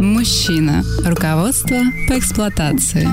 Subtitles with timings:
[0.00, 0.84] Мужчина.
[1.04, 1.76] Руководство
[2.08, 3.08] по эксплуатации.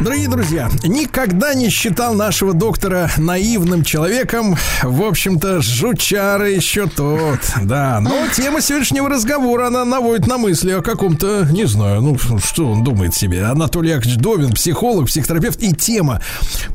[0.00, 4.56] Дорогие друзья, никогда не считал нашего доктора наивным человеком.
[4.82, 7.40] В общем-то, жучара еще тот.
[7.62, 12.70] Да, но тема сегодняшнего разговора, она наводит на мысли о каком-то, не знаю, ну, что
[12.70, 13.44] он думает себе.
[13.44, 15.60] Анатолий Яковлевич Довин, психолог, психотерапевт.
[15.62, 16.22] И тема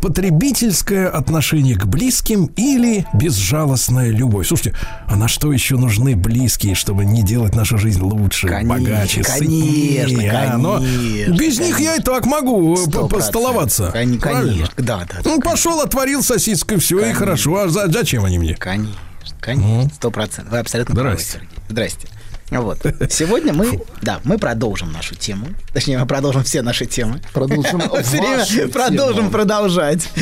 [0.02, 4.48] потребительское отношение к близким или безжалостная любовь.
[4.48, 4.76] Слушайте,
[5.08, 9.38] а на что еще нужны близкие, чтобы не делать нашу жизнь лучше, Конечно, богаче, конечно,
[9.40, 10.58] сытнее, а?
[10.58, 13.92] Но конечно, без них я и так могу Сто п- постоловаться.
[13.92, 14.18] Кон-?
[14.20, 15.06] Конечно, да, да.
[15.23, 17.20] да, Ну, пошел, отворил сосиской, все, и Конечно.
[17.20, 17.56] хорошо.
[17.58, 18.56] А за- зачем они мне?
[18.56, 18.94] Конечно,
[19.39, 20.52] конечно, сто процентов.
[20.52, 21.31] Вы абсолютно правы, Здрасте.
[21.34, 21.50] Сергей.
[21.70, 22.08] Здрасте.
[22.52, 22.80] Вот.
[23.09, 25.48] Сегодня мы, да, мы продолжим нашу тему.
[25.73, 27.20] Точнее, мы продолжим все наши темы.
[27.34, 30.08] Продолжим Все время продолжим продолжать.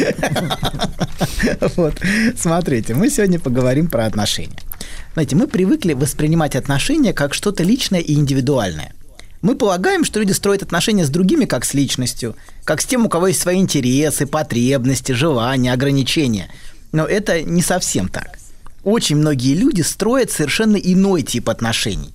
[1.75, 1.93] Вот.
[2.37, 4.57] Смотрите, мы сегодня поговорим про отношения.
[5.13, 8.93] Знаете, мы привыкли воспринимать отношения как что-то личное и индивидуальное.
[9.41, 13.09] Мы полагаем, что люди строят отношения с другими как с личностью, как с тем, у
[13.09, 16.49] кого есть свои интересы, потребности, желания, ограничения.
[16.91, 18.37] Но это не совсем так.
[18.83, 22.13] Очень многие люди строят совершенно иной тип отношений,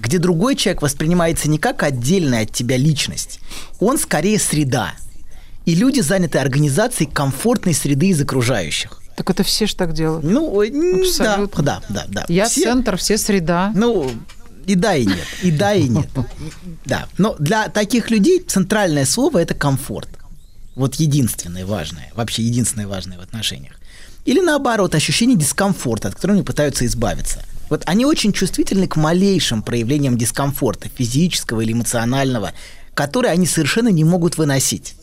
[0.00, 3.40] где другой человек воспринимается не как отдельная от тебя личность,
[3.78, 4.92] он скорее среда.
[5.66, 9.02] И люди заняты организацией комфортной среды из окружающих.
[9.18, 10.22] Так это все ж так делают.
[10.24, 10.60] Ну,
[11.00, 11.64] Абсолютно.
[11.64, 12.24] да, да, да.
[12.28, 13.72] Я Все- центр, все среда.
[13.74, 14.08] ну,
[14.64, 15.26] и да, и нет.
[15.42, 16.08] И да, и нет.
[16.84, 17.08] Да.
[17.18, 20.08] Но для таких людей центральное слово– это комфорт.
[20.76, 23.72] Вот единственное важное, вообще единственное важное в отношениях.
[24.24, 27.42] Или наоборот, ощущение дискомфорта, от которого они пытаются избавиться.
[27.70, 32.52] Вот они очень чувствительны к малейшим проявлениям дискомфорта, физического или эмоционального,
[32.94, 34.94] которые они совершенно не могут выносить.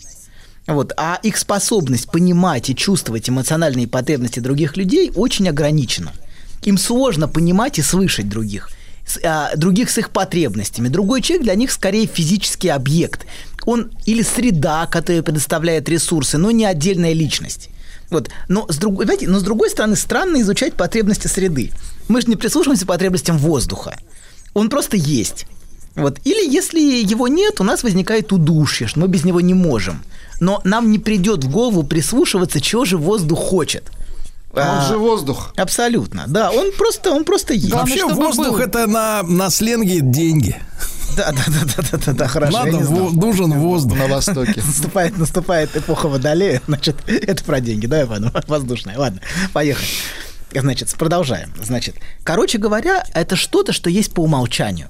[0.68, 0.94] Вот.
[0.98, 6.12] А их способность понимать и чувствовать эмоциональные потребности других людей очень ограничена.
[6.64, 8.70] Им сложно понимать и слышать других.
[9.24, 10.88] А, других с их потребностями.
[10.88, 13.26] Другой человек для них скорее физический объект.
[13.66, 17.70] Он или среда, которая предоставляет ресурсы, но не отдельная личность.
[18.10, 18.30] Вот.
[18.48, 21.72] Но, с другой, знаете, но с другой стороны, странно изучать потребности среды.
[22.08, 23.98] Мы же не прислушиваемся потребностям воздуха.
[24.54, 25.46] Он просто есть.
[25.96, 26.20] Вот.
[26.26, 30.04] Или если его нет, у нас возникает удушье, что мы без него не можем.
[30.42, 33.92] Но нам не придет в голову прислушиваться, чего же воздух хочет.
[34.52, 35.54] Он А, же воздух.
[35.58, 36.52] Абсолютно, да.
[36.52, 37.70] Он просто, он просто есть.
[37.70, 38.58] Главное, Вообще воздух был.
[38.60, 40.56] это на, на сленге деньги.
[41.18, 42.64] Да, да, да, да, да, да, да, хорошо.
[42.66, 43.98] Надо, во- нужен воздух.
[43.98, 44.62] На Востоке.
[44.66, 48.32] Наступает, наступает эпоха водолея, значит, это про деньги, да, Иван?
[48.48, 48.98] Воздушная.
[48.98, 49.22] Ладно,
[49.54, 49.88] поехали.
[50.54, 51.54] Значит, продолжаем.
[51.64, 54.90] Значит, короче говоря, это что-то, что есть по умолчанию.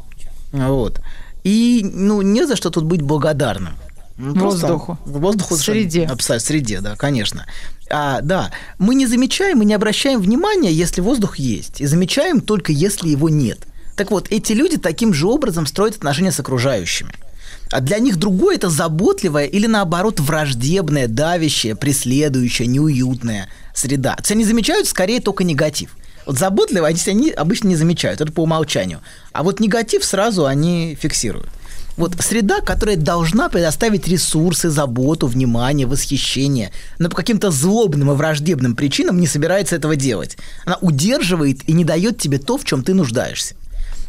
[0.56, 1.02] Вот.
[1.44, 3.76] И, ну, не за что тут быть благодарным.
[4.18, 4.98] Ну, просто Воздуху.
[5.06, 5.56] Воздуху.
[5.58, 6.06] Среде.
[6.06, 7.46] Абсолютно, среде, да, конечно.
[7.90, 11.82] А, да, мы не замечаем и не обращаем внимания, если воздух есть.
[11.82, 13.60] И замечаем только, если его нет.
[13.96, 17.14] Так вот, эти люди таким же образом строят отношения с окружающими.
[17.72, 24.16] А для них другое– это заботливая или, наоборот, враждебная, давящая, преследующая, неуютная среда.
[24.16, 25.96] То есть они замечают скорее только негатив.
[26.26, 29.02] Вот заботливые они, они обычно не замечают, это по умолчанию.
[29.32, 31.50] А вот негатив сразу они фиксируют.
[31.98, 38.76] Вот среда, которая должна предоставить ресурсы, заботу, внимание, восхищение, но по каким-то злобным и враждебным
[38.76, 40.38] причинам не собирается этого делать.
[40.66, 43.56] Она удерживает и не дает тебе то, в чем ты нуждаешься.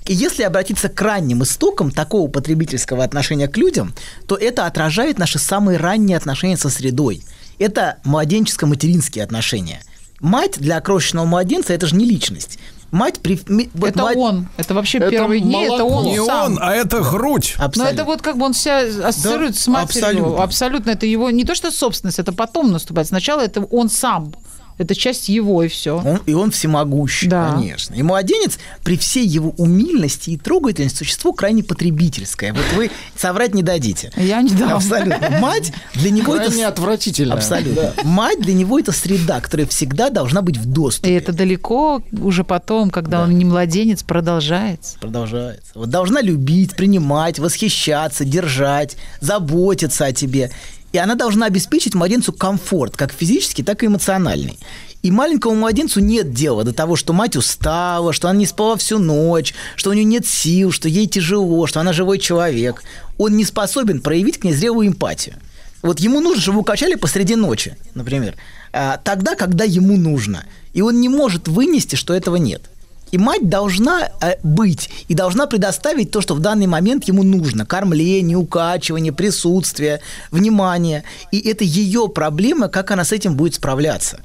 [0.07, 3.95] И если обратиться к ранним истокам такого потребительского отношения к людям,
[4.27, 7.23] то это отражает наши самые ранние отношения со средой.
[7.59, 9.81] Это младенческо-материнские отношения.
[10.21, 12.59] Мать для окрошенного младенца– это же не личность.
[12.93, 13.39] Мать при...
[13.75, 14.49] вот Это мать- он.
[14.57, 15.97] Это вообще Это первые дни, это молоко.
[15.97, 16.53] он Не сам.
[16.53, 17.55] он, а это грудь.
[17.59, 17.95] Но Абсолютно.
[17.95, 18.79] это вот как бы он себя
[19.09, 20.03] ассоциирует Да, с матерью.
[20.05, 20.43] абсолютно.
[20.45, 20.91] Абсолютно.
[20.91, 23.09] Это его не то, что собственность, это потом наступает.
[23.09, 24.33] Сначала это он сам.
[24.79, 25.97] Это часть его, и все.
[26.05, 27.53] Он, и он всемогущий, Да.
[27.55, 27.95] конечно.
[27.95, 32.53] И младенец, при всей его умильности и трогательности, существо крайне потребительское.
[32.53, 34.13] Вот вы соврать не дадите.
[34.17, 34.75] Я не дам.
[34.75, 35.39] Абсолютно.
[35.41, 36.47] Мать для него это...
[36.47, 37.35] Крайне отвратительно.
[37.35, 37.95] Абсолютно.
[38.05, 41.17] Мать для него это среда, которая всегда должна быть в И доступе.
[41.17, 44.99] это далеко уже потом, когда он не младенец, продолжается.
[44.99, 45.73] Продолжается.
[45.75, 50.51] Вот должна любить, принимать, восхищаться, держать, заботиться о тебе.
[50.97, 54.59] И она должна обеспечить младенцу комфорт, как физический, так и эмоциональный.
[55.03, 58.99] И маленькому младенцу нет дела до того, что мать устала, что она не спала всю
[58.99, 62.83] ночь, что у нее нет сил, что ей тяжело, что она живой человек.
[63.19, 65.35] Он не способен проявить к ней зрелую эмпатию.
[65.83, 68.35] Вот ему нужно, чтобы его качали посреди ночи, например.
[68.73, 70.47] А, тогда, когда ему нужно.
[70.73, 72.71] И он не может вынести, что этого нет.
[73.13, 77.65] И мать должна э, быть и должна предоставить то, что в данный момент ему нужно.
[77.65, 80.01] Кормление, укачивание, присутствие,
[80.31, 81.05] внимание.
[81.31, 84.21] И это ее проблема, как она с этим будет справляться.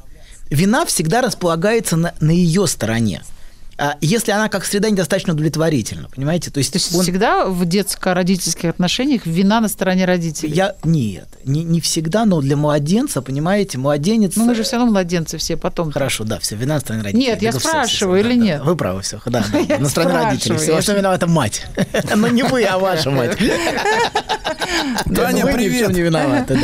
[0.50, 3.22] Вина всегда располагается на, на ее стороне.
[3.84, 6.52] А если она как среда недостаточно удовлетворительна, понимаете?
[6.52, 10.54] То есть, То есть он- всегда в детско-родительских отношениях вина на стороне родителей.
[10.54, 14.36] я нет, не, не всегда, но для младенца, понимаете, младенец.
[14.36, 15.92] Ну, мы же все равно младенцы все потом.
[15.92, 17.26] Хорошо, да, все, вина на стороне родителей.
[17.26, 18.58] Нет, я всё, спрашиваю, всё, или да, нет?
[18.60, 20.58] да, Вы правы, все, да, да, Я на стороне родителей.
[20.58, 21.66] Все, я что виновата мать.
[22.16, 23.36] Но не вы, а ваша мать.
[25.16, 25.90] Таня, привет.
[25.90, 26.60] не виноваты,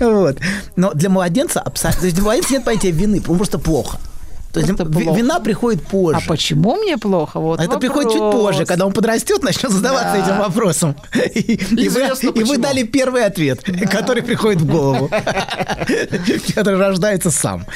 [0.00, 0.06] да.
[0.10, 0.38] Вот.
[0.76, 2.00] Но для младенца абсолютно...
[2.00, 3.98] То есть для младенца нет понятия вины, просто плохо.
[4.56, 5.18] То есть плохо.
[5.18, 6.20] вина приходит позже.
[6.24, 7.40] А почему мне плохо?
[7.40, 10.24] Вот А это приходит чуть позже, когда он подрастет, начнет задаваться Да.
[10.24, 10.96] этим вопросом.
[11.34, 12.00] И, и вы,
[12.34, 15.10] и вы дали первый ответ, который приходит в голову,
[16.54, 17.66] который рождается сам.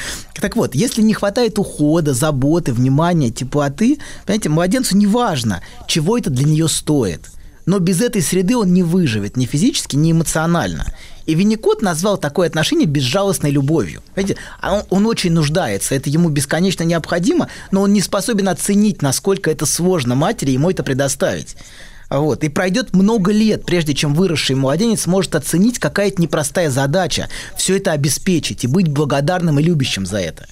[0.41, 6.31] Так вот, если не хватает ухода, заботы, внимания, теплоты, понимаете, младенцу не важно, чего это
[6.31, 7.27] для нее стоит.
[7.67, 10.87] Но без этой среды он не выживет ни физически, ни эмоционально.
[11.31, 14.03] И Винникот назвал такое отношение безжалостной любовью.
[14.17, 19.01] Понимаете, а он, он очень нуждается, это ему бесконечно необходимо, но он не способен оценить,
[19.01, 21.55] насколько это сложно матери ему это предоставить.
[22.09, 22.43] Вот.
[22.43, 27.77] И пройдет много лет, прежде чем выросший младенец сможет оценить, какая это непростая задача все
[27.77, 30.49] это обеспечить и быть благодарным и любящим за это.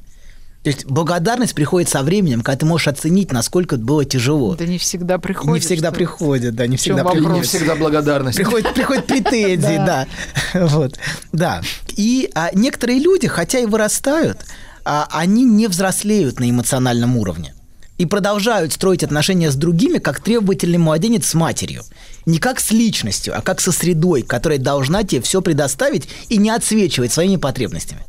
[0.62, 4.56] То есть благодарность приходит со временем, когда ты можешь оценить, насколько это было тяжело.
[4.56, 5.55] Да не всегда приходит.
[5.55, 7.37] не всегда приходит, да, не всегда приходит.
[7.37, 8.37] Не всегда благодарность.
[8.37, 10.06] Приходят, приходят претензии, да.
[10.55, 10.99] Вот,
[11.32, 11.62] да.
[11.96, 14.38] И а, некоторые люди, хотя и вырастают,
[14.84, 17.54] а, они не взрослеют на эмоциональном уровне.
[17.96, 21.82] И продолжают строить отношения с другими, как требовательный младенец с матерью.
[22.26, 26.50] Не как с личностью, а как со средой, которая должна тебе все предоставить и не
[26.50, 28.02] отсвечивать своими потребностями.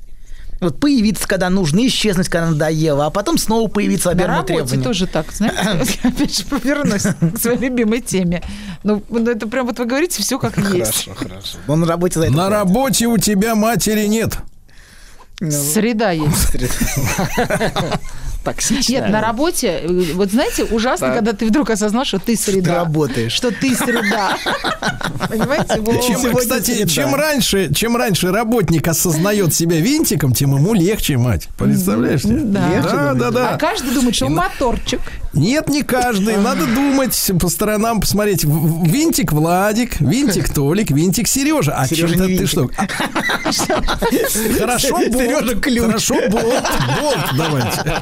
[0.59, 4.83] Вот появиться, когда нужно, исчезнуть, когда надоело, а потом снова появиться На обернуть работе требования.
[4.83, 8.43] тоже так, знаете, я опять же повернусь к своей любимой теме.
[8.83, 11.05] Ну, ну, это прям вот вы говорите все как есть.
[11.05, 11.57] Хорошо, хорошо.
[11.67, 14.37] Но на работе за это На работе у тебя матери нет.
[15.39, 16.57] Среда есть.
[18.43, 18.91] Токсично.
[18.93, 21.15] Нет, на работе, э, вот знаете, ужасно, Так.
[21.17, 22.75] когда ты вдруг осознаешь, что ты Ты среда.
[22.75, 23.33] работаешь.
[23.33, 24.37] Что ты среда.
[25.27, 25.81] Понимаете?
[26.07, 26.89] Чем, кстати, среда.
[26.89, 31.47] чем раньше, чем раньше работник осознает себя винтиком, тем ему легче, мать.
[31.57, 32.21] Представляешь?
[32.23, 32.69] Да.
[32.69, 33.19] Легче, да, думаете?
[33.19, 33.57] да, А да.
[33.57, 35.01] каждый думает, что он моторчик.
[35.33, 36.37] Нет, не каждый.
[36.37, 38.43] Надо думать по сторонам, посмотреть.
[38.43, 41.73] Винтик Владик, винтик Толик, винтик Сережа.
[41.75, 42.69] А Сережа чем-то не ты что?
[44.59, 45.61] Хорошо, Сережа болт.
[45.61, 45.81] ключ.
[45.81, 46.63] Хорошо, болт.
[46.99, 48.01] Болт давайте.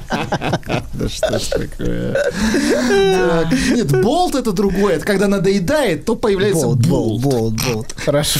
[0.93, 2.13] Да что ж такое?
[2.13, 4.95] Так, Нет, болт это другое.
[4.95, 7.21] Это когда надоедает, то появляется болт, болт.
[7.21, 7.95] болт, болт.
[8.05, 8.39] Хорошо.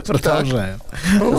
[0.06, 0.80] Продолжаем.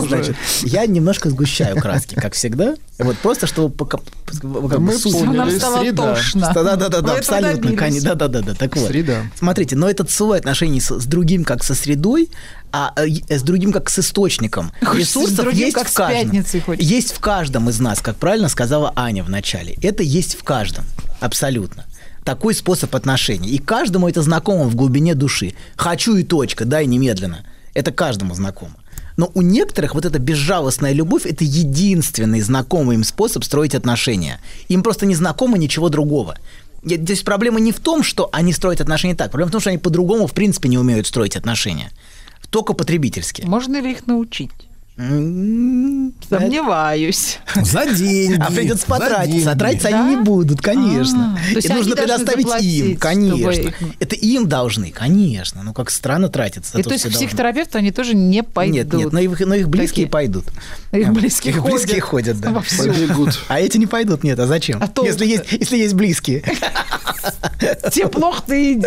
[0.08, 2.74] Значит, я немножко сгущаю краски, как всегда.
[2.98, 3.98] Вот просто, чтобы пока...
[4.42, 5.36] мы поняли.
[5.36, 6.14] Нам стало среда.
[6.14, 6.52] тошно.
[6.54, 7.78] Да, да, да, да, Вы да, этого абсолютно, добились.
[7.78, 8.54] конечно, да, да, да, да.
[8.54, 8.88] Так вот.
[8.88, 9.22] Среда.
[9.36, 12.30] Смотрите, но этот слой отношений с, другим как со средой,
[12.70, 16.44] а э, с другим как с источником Хочется с ресурсов другим есть как в каждом.
[16.78, 19.76] Есть в каждом из нас, как правильно сказала Аня в начале.
[19.82, 20.84] Это есть в каждом,
[21.20, 21.86] абсолютно.
[22.24, 23.50] Такой способ отношений.
[23.50, 25.52] И каждому это знакомо в глубине души.
[25.76, 27.44] Хочу и точка, дай немедленно.
[27.74, 28.74] Это каждому знакомо.
[29.16, 34.40] Но у некоторых вот эта безжалостная любовь– это единственный знакомый им способ строить отношения.
[34.68, 36.36] Им просто не знакомо ничего другого.
[36.82, 39.30] Есть проблема не в том, что они строят отношения так.
[39.30, 41.90] Проблема в том, что они по-другому в принципе не умеют строить отношения.
[42.50, 43.42] Только потребительски.
[43.42, 44.50] Можно ли их научить?
[44.96, 47.38] М, Сомневаюсь.
[47.56, 48.40] За деньги.
[48.40, 49.50] А придется за потратиться.
[49.50, 49.58] А деньги.
[49.58, 49.98] тратиться Да?
[50.00, 51.36] они не будут, конечно.
[51.36, 53.72] А, И они нужно предоставить им, конечно.
[53.98, 55.64] Это им должны, конечно.
[55.64, 56.78] Ну, как странно тратиться.
[56.78, 58.76] И то, то есть к психотерапевту они тоже не пойдут.
[58.76, 60.44] Нет, нет, но их, но их близкие пойдут.
[60.92, 61.72] Их близкие ходят.
[61.72, 62.62] близкие ходят, да.
[62.78, 63.40] Побегут.
[63.48, 64.80] А эти не пойдут, нет, а зачем?
[64.80, 66.44] А если, есть, если есть близкие.
[67.92, 68.86] Тебе плохо, ты иди.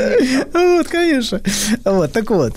[0.54, 1.42] Вот, конечно.
[1.84, 2.56] Вот, так вот.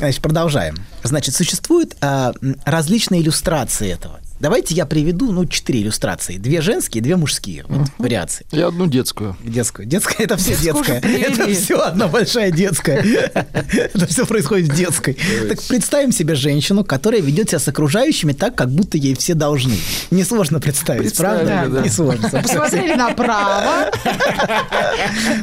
[0.00, 0.76] Значит, продолжаем.
[1.02, 2.32] Значит, существуют а,
[2.64, 4.18] различные иллюстрации этого.
[4.40, 6.38] Давайте я приведу, ну, четыре иллюстрации.
[6.38, 7.64] Две женские, две мужские.
[7.68, 8.46] Вот, вариации.
[8.52, 9.36] И одну детскую.
[9.44, 9.86] Детскую.
[9.86, 11.00] Детская это все детское.
[11.00, 13.00] Это все одна большая детская.
[13.34, 15.16] Это все происходит в детской.
[15.48, 19.76] Так представим себе женщину, которая ведет себя с окружающими так, как будто ей все должны.
[20.10, 21.66] Несложно представить, правда?
[21.68, 21.80] да.
[21.82, 22.28] Несложно.
[22.42, 23.90] Посмотрели направо.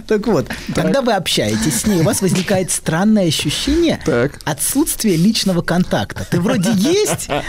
[0.07, 3.99] Так вот, когда вы общаетесь с ней, у вас возникает странное ощущение
[4.45, 6.25] отсутствия личного контакта.
[6.29, 7.43] Ты вроде есть, а,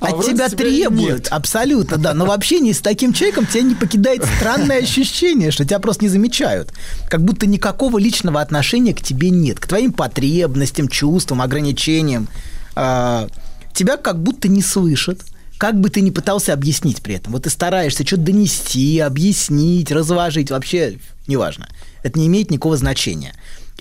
[0.00, 1.28] от вроде тебя тебя нет.
[1.30, 2.14] Абсолютно, да.
[2.14, 6.08] Но в общении с таким человеком тебя не покидает странное ощущение, что тебя просто не
[6.08, 6.72] замечают.
[7.08, 9.60] Как будто никакого личного отношения к тебе нет.
[9.60, 12.28] К твоим потребностям, чувствам, ограничениям.
[12.74, 13.28] а,
[13.72, 15.22] тебя как будто не слышат,
[15.58, 17.32] как бы ты ни пытался объяснить при этом.
[17.32, 21.68] Вот ты стараешься что-то донести, объяснить, разложить, вообще неважно.
[22.02, 23.34] Это не имеет никакого значения.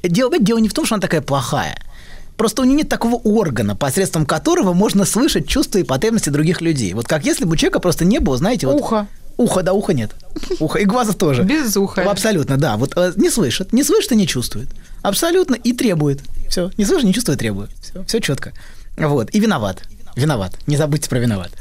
[0.04, 1.80] Дело, дело не в том, что она такая плохая.
[2.38, 6.94] Просто у нее нет такого органа, посредством которого можно слышать чувства и потребности других людей.
[6.94, 8.80] Вот как если бы у человека просто не было, знаете, вот...
[8.80, 9.08] Ухо.
[9.38, 10.12] Ухо, да, уха нет.
[10.60, 11.44] Ухо и глаза тоже.
[11.44, 12.10] Без уха.
[12.10, 12.76] Абсолютно, да.
[12.78, 14.68] Вот э, не слышит, не слышит и не чувствует.
[15.04, 16.22] Абсолютно и требует.
[16.50, 16.72] Все.
[16.78, 17.70] Не слышит, не чувствует, требует.
[17.82, 18.54] Все, все четко.
[18.98, 19.30] Вот.
[19.34, 19.84] И виноват.
[20.16, 20.54] Виноват.
[20.66, 21.52] Не забудьте про виноват.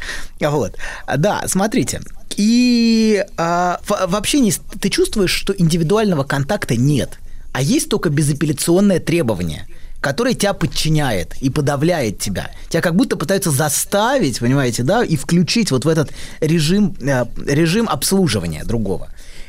[0.40, 0.74] Вот.
[1.18, 2.00] Да, смотрите.
[2.36, 7.18] И а, в, в общении ты чувствуешь, что индивидуального контакта нет,
[7.52, 9.66] а есть только безапелляционное требование
[10.00, 12.50] которое тебя подчиняет и подавляет тебя.
[12.68, 16.10] Тебя как будто пытаются заставить, понимаете, да, и включить вот в этот
[16.40, 19.08] режим, э, режим обслуживания другого.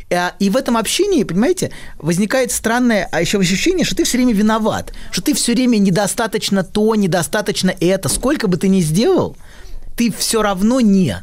[0.09, 4.33] Э, И в этом общении, понимаете, возникает странное а еще ощущение, что ты все время
[4.33, 8.09] виноват, что ты все время недостаточно то, недостаточно это.
[8.09, 9.35] Сколько бы ты ни сделал,
[9.95, 11.21] ты все равно не.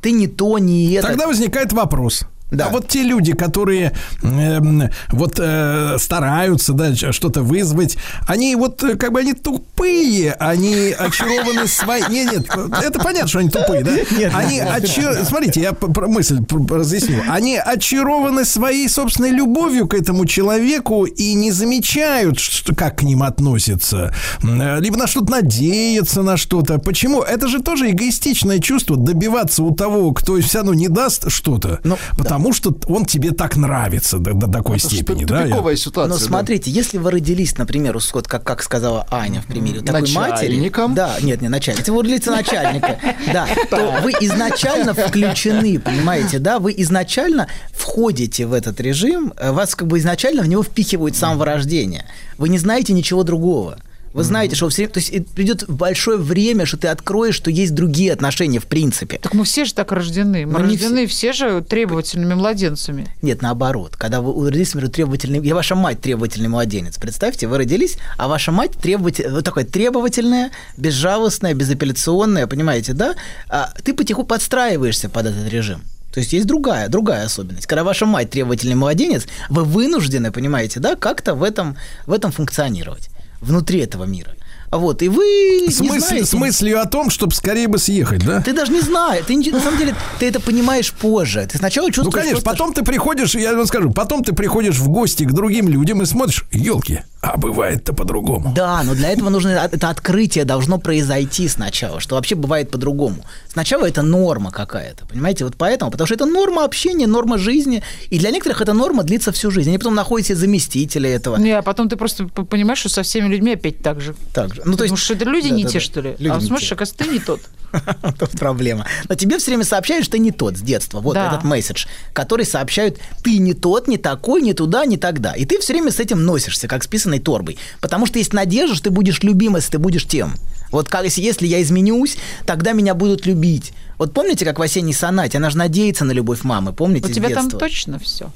[0.00, 1.08] Ты не то, не это.
[1.08, 2.24] Тогда возникает вопрос.
[2.50, 2.66] Да.
[2.66, 3.92] А вот те люди, которые
[4.22, 10.94] эм, вот э, стараются, да, что-то вызвать, они вот э, как бы они тупые, они
[10.98, 12.04] очарованы своей.
[12.08, 12.46] Нет, нет,
[12.82, 13.92] это понятно, что они тупые, да?
[13.92, 16.40] Нет, они нет, очар- Смотрите, я про- мысль
[16.70, 17.22] разъясню.
[17.28, 23.22] Они очарованы своей собственной любовью к этому человеку и не замечают, что, как к ним
[23.22, 26.78] относятся, э, либо на что-то надеются на что-то.
[26.78, 27.22] Почему?
[27.22, 31.96] Это же тоже эгоистичное чувство добиваться у того, кто все равно не даст что-то, Ну,
[32.16, 35.44] потому что он тебе так нравится до, до такой Это степени, да?
[35.44, 36.12] я- ситуация.
[36.12, 36.24] Но да.
[36.24, 40.30] смотрите, если вы родились, например, у- вот как, как сказала Аня в примере, такой матери...
[40.30, 40.94] Начальником.
[40.94, 41.80] Да, нет, не начальник.
[41.80, 42.98] Если вы родились начальника,
[43.32, 49.74] да, то вы изначально включены, понимаете, да, вы изначально входите в этот режим, э, вас
[49.74, 52.06] как бы изначально в него впихивают с самого рождения.
[52.38, 53.78] Вы не знаете ничего другого.
[54.12, 58.12] Вы знаете, что все, то есть придет большое время, что ты откроешь, что есть другие
[58.12, 59.18] отношения в принципе.
[59.18, 60.46] Так мы все же так рождены.
[60.46, 63.08] Мы Ну, не рождены все же требовательными младенцами.
[63.22, 63.96] Нет, наоборот.
[63.96, 65.46] Когда вы родились, например, требовательный...
[65.46, 66.98] Я ваша мать требовательный младенец.
[66.98, 69.28] Представьте, вы родились, а ваша мать требователь...
[69.28, 73.14] вот такая требовательная, безжалостная, безапелляционная, понимаете, да?
[73.48, 75.82] А ты потихоньку подстраиваешься под этот режим.
[76.12, 77.66] То есть есть другая, другая особенность.
[77.66, 81.76] Когда ваша мать требовательный младенец, вы вынуждены, понимаете, да, как-то в этом,
[82.06, 84.34] в этом функционировать, внутри этого мира.
[84.70, 86.26] Вот, и вы С, не мысль- знаете...
[86.26, 88.40] с мыслью о том, чтобы скорее бы съехать, да?
[88.40, 89.24] Ты даже не знаешь.
[89.26, 91.46] Ты, на самом деле, ты это понимаешь позже.
[91.50, 92.06] Ты сначала чувствуешь...
[92.06, 95.32] Ну, конечно, просто, потом ты приходишь, я вам скажу, потом ты приходишь в гости к
[95.32, 98.52] другим людям и смотришь, елки, а бывает-то по-другому.
[98.54, 103.24] Да, но для этого нужно от- это открытие должно произойти сначала, что вообще бывает по-другому.
[103.48, 108.18] Сначала это норма какая-то, понимаете, вот поэтому, потому что это норма общения, норма жизни, и
[108.20, 109.68] для некоторых эта норма длится всю жизнь.
[109.70, 111.36] Они потом находят себе заместителя этого.
[111.38, 114.14] Не, а потом ты просто понимаешь, что со всеми людьми опять так же.
[114.32, 114.59] Так же.
[114.64, 115.84] Ну, то есть, Потому что это люди да, не да, те, да.
[115.84, 116.16] что ли?
[116.18, 117.40] Люди а смотришь, оказывается, ты не тот.
[118.18, 118.86] Тут проблема.
[119.08, 121.00] Но тебе все время сообщают, что ты не тот с детства.
[121.00, 121.28] Вот Да.
[121.28, 125.32] этот месседж, который сообщают, ты не тот, не такой, не туда, не тогда.
[125.32, 127.58] И ты все время с этим носишься, как с писаной торбой.
[127.80, 130.34] Потому что есть надежда, что ты будешь любим, если ты будешь тем.
[130.70, 133.72] Вот как, если, я изменюсь, тогда меня будут любить.
[133.98, 137.28] Вот помните, как в осенней сонате, она же надеется на любовь мамы, помните, У тебя
[137.30, 138.30] там точно все.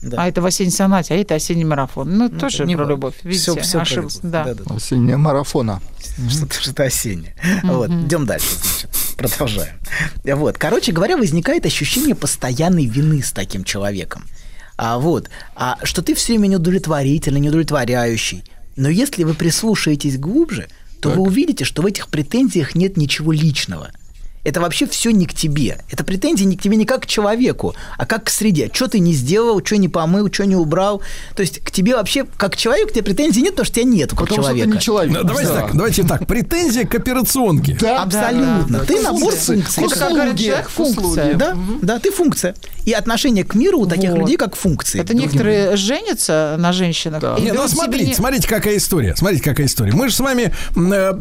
[0.00, 0.22] Да.
[0.22, 2.16] А это в осенней сонате, а это осенний марафон.
[2.16, 3.14] Ну, тоже Не про любовь.
[3.24, 4.18] Видите, Всё- всё про ошибся.
[4.18, 4.32] любовь.
[4.32, 4.44] Да.
[4.44, 4.74] Да-да-да.
[4.76, 5.80] Осенняя марафона.
[6.28, 7.34] Что-то, что-то осеннее.
[7.64, 8.90] Вот, идем дальше, значит.
[9.16, 9.74] Продолжаем.
[10.24, 14.24] Вот, короче говоря, возникает ощущение постоянной вины с таким человеком.
[14.76, 18.44] А вот, а что ты все время неудовлетворительный, неудовлетворяющий.
[18.76, 20.68] Но если вы прислушаетесь глубже,
[21.00, 23.90] то вы увидите, что в этих претензиях нет ничего личного.
[24.48, 25.78] Это вообще все не к тебе.
[25.90, 28.70] Это претензии не к тебе не как к человеку, а как к среде.
[28.72, 31.02] Что ты не сделал, что не помыл, что не убрал.
[31.36, 33.84] То есть к тебе вообще, как к человеку, к тебе претензий нет, потому что тебя
[33.84, 34.74] нет как Потому что ты человека.
[34.76, 35.14] не человек.
[35.18, 35.60] Ну, Давайте Да.
[35.60, 36.26] так, давайте так.
[36.26, 37.76] Претензия к операционке.
[37.80, 38.78] Да, Абсолютно.
[38.78, 39.02] да, Ты да.
[39.12, 39.54] набор Функции.
[39.54, 39.84] функций.
[39.84, 41.34] Это как говорит человек, функция.
[41.34, 42.54] Да, да, ты функция.
[42.86, 44.20] И отношение к миру у таких Вот.
[44.20, 45.00] людей как функции.
[45.00, 47.22] Это некоторые женятся на женщинах.
[47.38, 49.14] и Не, ну смотрите, не- смотрите, какая история.
[49.16, 49.92] Смотрите, какая история.
[49.92, 51.12] Мы же с вами э,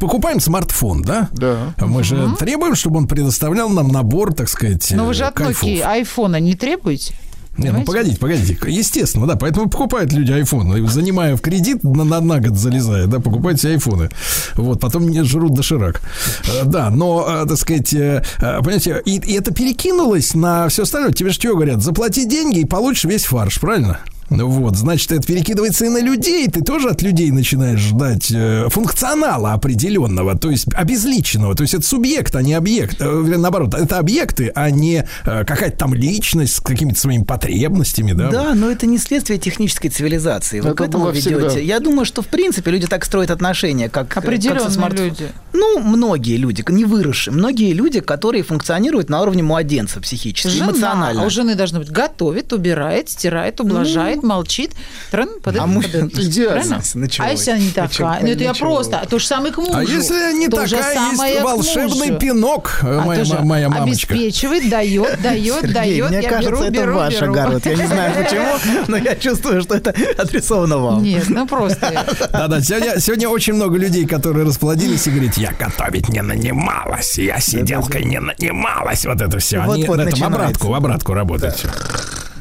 [0.00, 1.28] покупаем смартфон, да?
[1.32, 1.74] Да.
[1.80, 5.36] Мы же требуем, чтобы он предоставлял нам набор, так сказать, Но вы же э, от.
[5.38, 7.14] Nokia айфона не требуете?
[7.58, 8.56] Не, ну погодите, погодите.
[8.66, 9.36] Естественно, да.
[9.36, 10.88] Поэтому покупают люди iPhone.
[10.88, 14.08] Занимая в кредит, на, на, на год залезая, да, покупают себе айфоны.
[14.54, 16.00] Вот, потом не жрут доширак.
[16.48, 21.12] Э, Да, но, э, так сказать, понимаете, и, и это перекинулось на все остальное.
[21.12, 21.82] Тебе же что говорят?
[21.82, 24.00] Заплати деньги и получишь весь фарш, правильно?
[24.30, 26.46] Ну вот, значит, это перекидывается и на людей.
[26.48, 31.54] Ты тоже от людей начинаешь ждать э, функционала определенного, то есть обезличенного.
[31.54, 32.96] То есть это субъект, а не объект.
[33.00, 38.30] Э, наоборот, это объекты, а не э, какая-то там личность с какими-то своими потребностями, да?
[38.30, 40.60] Да, но это не следствие технической цивилизации.
[40.60, 41.36] Вы Это к этому ведете.
[41.38, 41.58] всегда.
[41.58, 45.28] Я думаю, что в принципе люди так строят отношения, как как со Определенные смарт- люди.
[45.52, 51.22] Ну, многие люди, не выросшие, многие люди, которые функционируют на уровне младенца психически, Жена, эмоционально.
[51.22, 54.72] а у жены должно быть готовит, убирает, стирает, ублажает, молчит.
[55.10, 56.80] Трын, поды- А мы- Идеально.
[57.18, 58.20] А если она не такая?
[58.20, 59.06] Ну, это я просто.
[59.08, 59.72] То же самое к мужу.
[59.74, 62.18] А если не То же такая, самое есть волшебный мужу.
[62.18, 64.14] пинок, э, А моя, мамочка.
[64.14, 66.08] Обеспечивает, дает, дает, дает.
[66.10, 67.32] мне я кажется, беру, это беру, ваш беру.
[67.32, 67.66] огород.
[67.66, 71.02] Я не знаю почему, но я чувствую, что это адресовано вам.
[71.02, 72.04] Нет, ну просто.
[72.32, 77.40] Да-да, сегодня, сегодня очень много людей, которые расплодились и говорят, я готовить не нанималась, я
[77.40, 79.04] сиделкой не нанималась.
[79.06, 79.60] Вот это все.
[79.60, 81.56] Они Вот-вот на этом обратку, в обратку работают.
[81.56, 81.68] всё.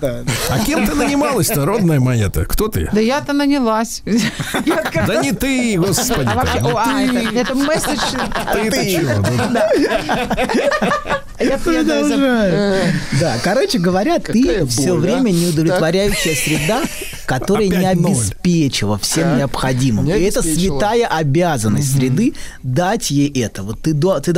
[0.02, 0.24] Да.
[0.50, 2.46] А кем ты нанималась-то, родная моя-то?
[2.46, 2.90] Кто ты?
[2.92, 4.02] Да я-то нанялась.
[4.66, 6.28] Как Да не ты, господи.
[6.28, 8.00] А о, а, это, месседж.
[8.54, 9.24] Ты-то чего?
[11.40, 12.94] Ну, Я да, за- Продолжаем.
[13.20, 14.96] Да, короче говоря, ты все а?
[14.96, 16.82] время неудовлетворяющая среда,
[17.26, 20.06] которая не Опять обеспечила всем Так, необходимым.
[20.06, 23.64] не И это святая обязанность среды дать ей это.
[23.64, 24.34] Вот ты, ты,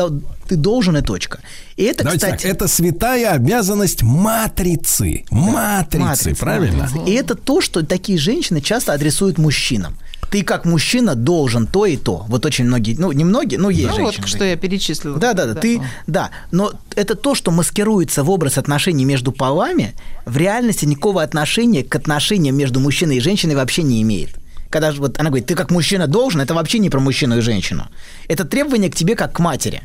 [0.54, 1.40] ты должен и точка.
[1.78, 2.44] И это, Давайте кстати...
[2.44, 5.26] так, это святая обязанность матрицы.
[5.32, 6.84] Матрицы, Матрица, правильно?
[6.84, 7.10] матрица.
[7.10, 9.98] И это то, что такие женщины часто адресуют мужчинам.
[10.30, 12.26] Ты как мужчина должен то и то.
[12.28, 14.28] Вот очень многие, ну не многие, но есть Ну вот, женщины.
[14.28, 15.18] что я перечислила.
[15.20, 19.94] Да, да, да, ты, да, но это то, что маскируется в образ отношений между полами,
[20.26, 24.30] в реальности никакого отношения к отношениям между мужчиной и женщиной вообще не имеет.
[24.70, 27.42] Когда же вот она говорит, ты как мужчина должен, это вообще не про мужчину и
[27.42, 27.88] женщину.
[28.28, 29.84] Это требование к тебе как к матери,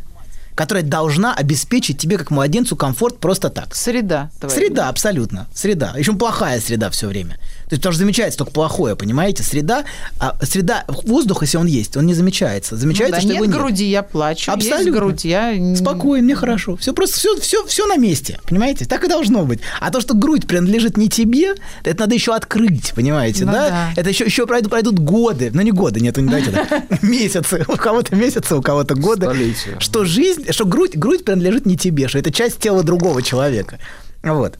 [0.59, 3.77] которая должна обеспечить тебе как младенцу комфорт просто так.
[3.77, 4.33] Среда.
[4.49, 5.47] Среда, абсолютно.
[5.55, 5.93] Среда.
[5.95, 7.39] Причем плохая среда все время.
[7.69, 9.43] То есть, потому что замечается только плохое, понимаете?
[9.43, 9.85] Среда,
[10.19, 12.75] а среда, воздух, если он есть, он не замечается.
[12.75, 13.55] Ну Замечается, да, что нет его нет.
[13.55, 14.51] груди, я плачу.
[14.57, 14.99] Есть Абсолютно.
[15.01, 15.55] грудь, я...
[15.77, 16.77] Спокойно, мне хорошо.
[16.77, 18.41] Все просто все, все, все на месте.
[18.49, 18.87] Понимаете?
[18.87, 19.61] Так и должно быть.
[19.81, 23.69] А то, что грудь принадлежит не тебе, это надо еще открыть, понимаете, Ну да?
[23.69, 23.93] да.
[23.97, 25.51] Это еще, еще пройдут, пройдут годы.
[25.53, 27.03] Ну, не годы, нет, не давайте так.
[27.03, 27.65] Месяцы.
[27.69, 29.27] У кого-то месяцы, у кого-то годы.
[29.27, 29.77] Столетия.
[29.79, 33.79] Что жизнь, что грудь, грудь принадлежит не тебе, что это часть тела другого человека.
[34.23, 34.59] Вот.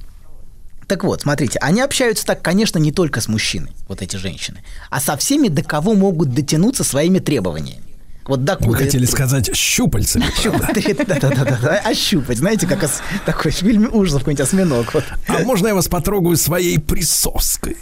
[0.89, 5.01] Так вот, смотрите, они общаются так, конечно, не только с мужчиной, вот эти женщины, а
[5.01, 7.83] со всеми, до кого могут дотянуться своими требованиями.
[8.25, 10.25] Вот до Вы хотели сказать щупальцами.
[11.07, 12.91] да-да-да, ощупать, знаете, как
[13.27, 14.97] такой в фильме ужасов какой-нибудь осьминог,
[15.29, 17.77] А можно я вас потрогаю своей присоской?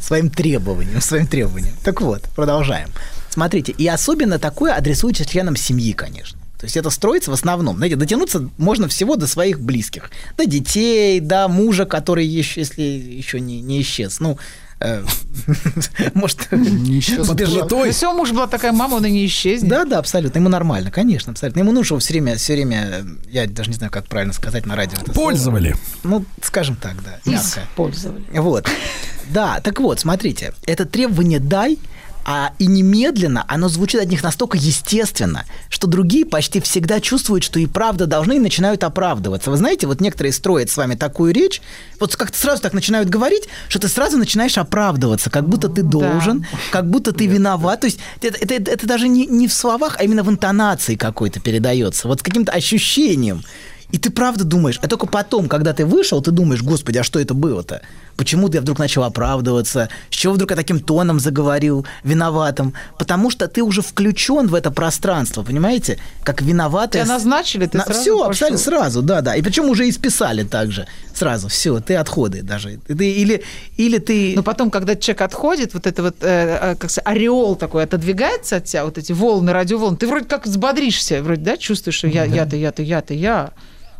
[0.00, 1.74] своим требованием, своим требованием.
[1.82, 2.88] Так вот, продолжаем.
[3.30, 6.38] Смотрите, и особенно такое адресуется членам семьи, конечно.
[6.58, 7.76] То есть это строится в основном.
[7.76, 10.10] Знаете, дотянуться можно всего до своих близких.
[10.36, 14.18] До детей, до мужа, который еще, если еще не, не исчез.
[14.18, 14.38] Ну,
[14.80, 15.04] э,
[16.14, 17.26] может, Не исчез.
[17.26, 17.68] сбежал.
[17.70, 19.70] Ну, Если у мужа была такая мама, он и не исчезнет.
[19.70, 20.38] Да, да, абсолютно.
[20.38, 21.60] Ему нормально, конечно, абсолютно.
[21.60, 24.98] Ему нужно все время, все время, я даже не знаю, как правильно сказать на радио.
[25.14, 25.76] Пользовали.
[26.02, 27.60] Ну, скажем так, да, мягко.
[27.70, 28.24] Использовали.
[28.32, 28.66] Вот.
[29.30, 31.78] Да, так вот, смотрите, это требование «дай»,
[32.30, 37.58] а и немедленно оно звучит от них настолько естественно, что другие почти всегда чувствуют, что
[37.58, 39.50] и правда должны и начинают оправдываться.
[39.50, 41.62] Вы знаете, вот некоторые строят с вами такую речь,
[41.98, 46.46] вот как-то сразу так начинают говорить, что ты сразу начинаешь оправдываться, как будто ты должен,
[46.70, 47.80] как будто ты виноват.
[47.80, 50.96] То есть это, это, это- это даже не, не в словах, а именно в интонации
[50.96, 53.42] какой-то передается, вот с каким-то ощущением.
[53.90, 57.18] И ты правда думаешь, а только потом, когда ты вышел, ты думаешь, господи, а что
[57.20, 57.80] это было-то?
[58.18, 59.88] Почему я вдруг начал оправдываться?
[60.10, 62.74] С чего вдруг я таким тоном заговорил, виноватым?
[62.98, 65.98] Потому что ты уже включен в это пространство, понимаете?
[66.24, 67.00] Как виноватый.
[67.00, 68.28] Тебя назначили, ты сразу Все, пошел.
[68.30, 69.36] абсолютно сразу, да, да.
[69.36, 71.46] И причем уже и списали также сразу.
[71.46, 72.80] Все, ты отходы даже.
[72.88, 73.44] Ты, или,
[73.76, 74.32] или ты...
[74.34, 78.56] Но потом, когда человек отходит, вот это вот, э, э, как сказать, ореол такой отодвигается
[78.56, 82.24] от тебя, вот эти волны, радиоволны, ты вроде как взбодришься, вроде, да, чувствуешь, что я,
[82.24, 83.52] я-то, я-то, я-то, я.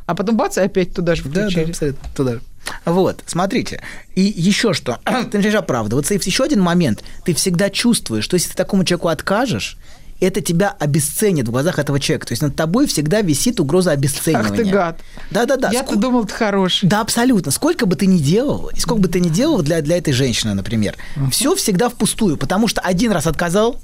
[0.07, 1.71] А потом бац, и опять туда же Да, да, включили.
[1.71, 2.33] абсолютно туда.
[2.33, 2.41] же.
[2.85, 3.83] Вот, смотрите.
[4.15, 4.99] И еще что.
[5.05, 6.15] ты начинаешь оправдываться.
[6.15, 7.03] И еще один момент.
[7.25, 9.79] Ты всегда чувствуешь, что если ты такому человеку откажешь,
[10.21, 12.27] это тебя обесценит в глазах этого человека.
[12.27, 14.51] То есть над тобой всегда висит угроза обесценивания.
[14.51, 15.01] Ах ты гад.
[15.31, 15.71] Да-да-да.
[15.71, 16.89] Я-то Ску- думал, ты хороший.
[16.89, 17.53] Да, абсолютно.
[17.53, 20.55] Сколько бы ты ни делал, и сколько бы ты ни делал для, для этой женщины,
[20.55, 20.97] например,
[21.31, 23.81] все всегда впустую, потому что один раз отказал,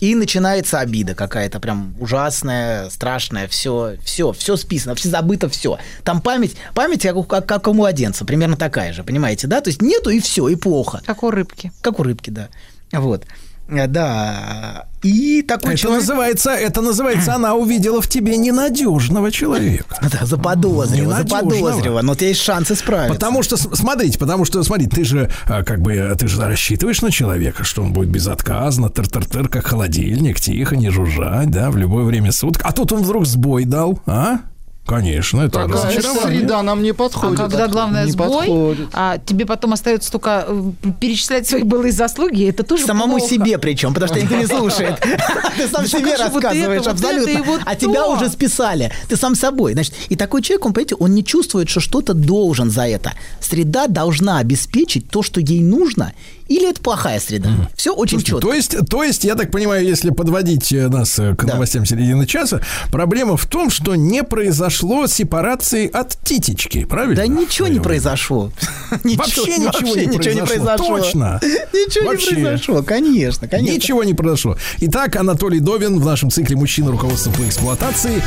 [0.00, 5.78] и начинается обида какая-то прям ужасная, страшная, все, все, все списано, все забыто, все.
[6.02, 9.60] Там память, память как, как, как у младенца, примерно такая же, понимаете, да?
[9.60, 11.00] То есть нету и все, и плохо.
[11.06, 11.72] Как у рыбки.
[11.80, 12.48] Как у рыбки, да.
[12.92, 13.24] Вот.
[13.68, 14.86] Э, Да.
[15.02, 16.00] И такой Это человек...
[16.00, 19.96] называется, это называется, она увидела в тебе ненадежного человека.
[20.00, 21.50] Да, заподозрила, Ненадежного.
[21.50, 22.00] заподозрила.
[22.00, 23.12] Но у тебя есть шанс исправиться.
[23.14, 27.10] Потому что, смотрите, потому что, смотри, ты же, а, как бы, ты же рассчитываешь на
[27.10, 32.32] человека, что он будет безотказно, тыр-тыр-тыр, как холодильник, тихо, не жужжать, да, в любое время
[32.32, 32.62] суток.
[32.64, 34.38] А тут он вдруг сбой дал, а?
[34.86, 36.40] Конечно, это Такая разочарование.
[36.40, 37.38] среда нам не А подходит.
[37.38, 38.88] когда главное не сбой, подходит.
[38.92, 40.70] а тебе потом остается только э,
[41.00, 43.32] перечислять свои былые заслуги, это тоже Самому плохо.
[43.34, 44.98] себе причем, потому что никто не слушает.
[45.56, 47.60] Ты сам Ну, себе рассказываешь абсолютно.
[47.64, 48.92] А тебя уже списали.
[49.08, 49.72] Ты сам собой.
[49.72, 53.12] Значит, и такой человек, он, понимаете, он не чувствует, что что-то должен за это.
[53.40, 56.12] Среда должна обеспечить то, что ей нужно,
[56.48, 57.48] или это плохая среда.
[57.74, 58.46] Все очень Слушайте, четко.
[58.48, 61.54] то есть, то есть, я так понимаю, если подводить э, нас э, к Да.
[61.54, 62.60] новостям середины часа,
[62.92, 64.73] проблема в том, что не произошло
[65.06, 67.16] сепарации от титечки, правильно?
[67.16, 68.50] Да ничего не произошло.
[68.90, 70.98] Вообще ничего не произошло.
[70.98, 71.40] Точно.
[71.72, 72.36] Ничего Вообще.
[72.36, 73.74] не произошло, конечно, конечно.
[73.74, 74.56] Ничего не произошло.
[74.80, 76.90] Итак, Анатолий Довин в нашем цикле «Мужчина.
[76.90, 78.22] Руководство по эксплуатации».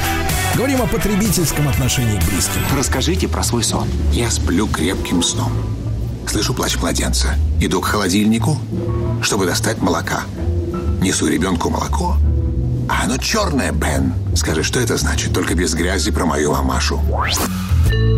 [0.55, 2.61] Говорим о потребительском отношении к близким.
[2.77, 3.87] Расскажите про свой сон.
[4.11, 5.51] Я сплю крепким сном.
[6.27, 7.35] Слышу плач младенца.
[7.61, 8.57] Иду к холодильнику,
[9.21, 10.23] чтобы достать молока.
[11.01, 12.17] Несу ребенку молоко.
[12.89, 14.13] А оно черное, Бен.
[14.35, 15.33] Скажи, что это значит?
[15.33, 17.01] Только без грязи про мою мамашу.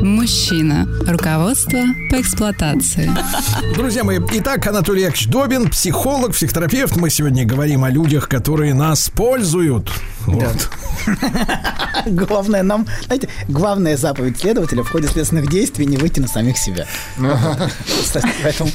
[0.03, 0.87] Мужчина.
[1.07, 1.79] Руководство
[2.09, 3.11] по эксплуатации.
[3.75, 6.95] Друзья мои, итак, Анатолий Яковлевич Добин, психолог, психотерапевт.
[6.95, 9.89] Мы сегодня говорим о людях, которые нас пользуют.
[10.25, 10.69] Вот.
[12.05, 16.85] Главное нам, знаете, главная заповедь следователя в ходе следственных действий не выйти на самих себя.
[18.03, 18.71] Кстати, Поэтому,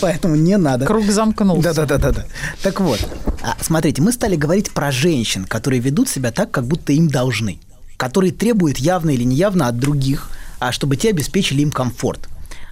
[0.00, 0.86] поэтому не надо.
[0.86, 1.74] Круг замкнулся.
[1.74, 2.26] Да, да, да, да, да.
[2.62, 3.00] Так вот,
[3.42, 7.58] а, смотрите, мы стали говорить про женщин, которые ведут себя так, как будто им должны,
[7.96, 12.28] которые требуют явно или неявно от других, а чтобы те обеспечили им комфорт.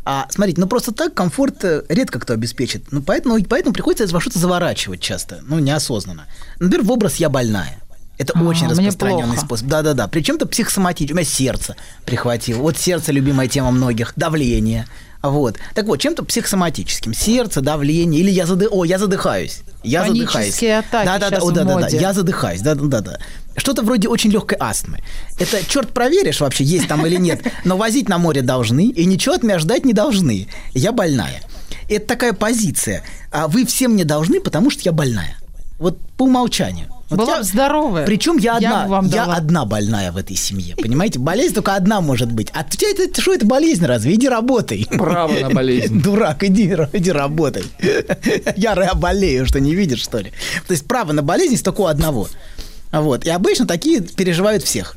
[0.06, 2.92] А смотрите, ну просто так комфорт э, редко кто обеспечит.
[2.92, 6.26] Ну поэтому, поэтому приходится во что-то заворачивать часто, ну неосознанно.
[6.58, 7.78] Например, в образ «я больная».
[8.16, 9.66] Это А, очень распространенный способ.
[9.66, 10.06] Да-да-да.
[10.06, 11.14] Причем-то психосоматический.
[11.14, 12.60] У меня сердце прихватило.
[12.60, 14.12] Вот сердце любимая тема многих.
[14.14, 14.86] Давление.
[15.20, 15.56] Вот.
[15.74, 17.12] Так вот, чем-то психосоматическим.
[17.14, 18.20] Сердце, давление.
[18.20, 18.68] Или я, зады...
[18.70, 19.62] О, я задыхаюсь.
[19.82, 20.84] Я Панические задыхаюсь.
[20.86, 21.88] атаки да, да, да, о, да, да, да.
[21.88, 22.60] Я задыхаюсь.
[22.60, 23.18] Да, да, да, да.
[23.56, 24.98] Что-то вроде очень легкой астмы.
[25.38, 27.42] Это черт проверишь вообще, есть там или нет.
[27.64, 30.48] Но возить на море должны, и ничего от меня ждать не должны.
[30.72, 31.40] Я больная.
[31.88, 33.04] Это такая позиция.
[33.30, 35.36] А вы всем мне должны, потому что я больная.
[35.78, 36.88] Вот по умолчанию.
[37.10, 38.06] Вот Была я- здоровая.
[38.06, 39.34] Причем я Я одна, бы вам я дала.
[39.34, 41.18] одна больная в этой семье, понимаете?
[41.18, 42.48] Болезнь только одна может быть.
[42.54, 44.14] А у тебя это, что это болезнь разве?
[44.14, 44.86] Иди работай.
[44.90, 46.00] Право на болезнь.
[46.00, 46.64] Дурак, иди,
[46.94, 47.64] иди работай.
[48.56, 50.32] Я болею, что не видишь, что ли?
[50.66, 52.28] То есть право на болезнь есть только у одного.
[53.00, 53.24] Вот.
[53.24, 54.96] И обычно такие переживают всех.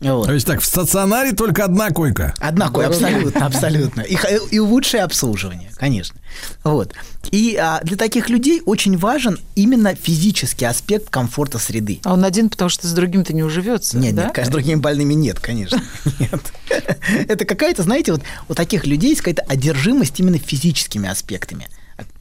[0.00, 0.26] Вот.
[0.26, 2.32] То есть так, в стационаре только одна койка.
[2.38, 4.02] Однако, абсолютно, абсолютно.
[4.02, 4.16] И,
[4.52, 6.20] и лучшее обслуживание, конечно.
[6.62, 6.94] Вот.
[7.32, 12.00] И а, для таких людей очень важен именно физический аспект комфорта среды.
[12.04, 13.98] А он один, потому что с другим-то не уживется.
[13.98, 14.24] Нет, да?
[14.26, 15.82] нет, конечно, с другими больными нет, конечно.
[16.20, 16.52] Нет.
[17.28, 21.66] Это какая-то, знаете, вот у таких людей есть какая-то одержимость именно физическими аспектами.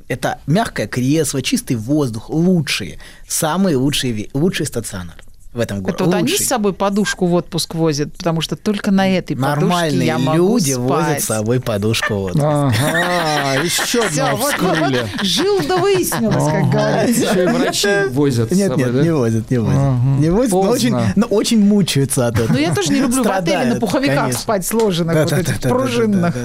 [0.07, 5.17] Это мягкое кресло, чистый воздух, лучшие, самые лучшие, лучший стационар
[5.57, 5.95] в этом городе.
[5.95, 6.45] Это вот они Лучший.
[6.45, 10.57] с собой подушку в отпуск возят, потому что только на этой подушке Нормальные я могу
[10.57, 11.23] люди возят спать.
[11.23, 12.13] с собой подушку.
[12.13, 12.35] Вот.
[12.35, 17.21] Ага, еще одного вот, вот, жил да выяснилось, как говорится.
[17.21, 20.19] Еще и врачи возят Нет, нет, не возят, не возят.
[20.19, 22.53] Не возят, но очень, но очень мучаются от этого.
[22.53, 26.35] Ну, я тоже не люблю в отеле на пуховиках спать сложенных, вот этих пружинных.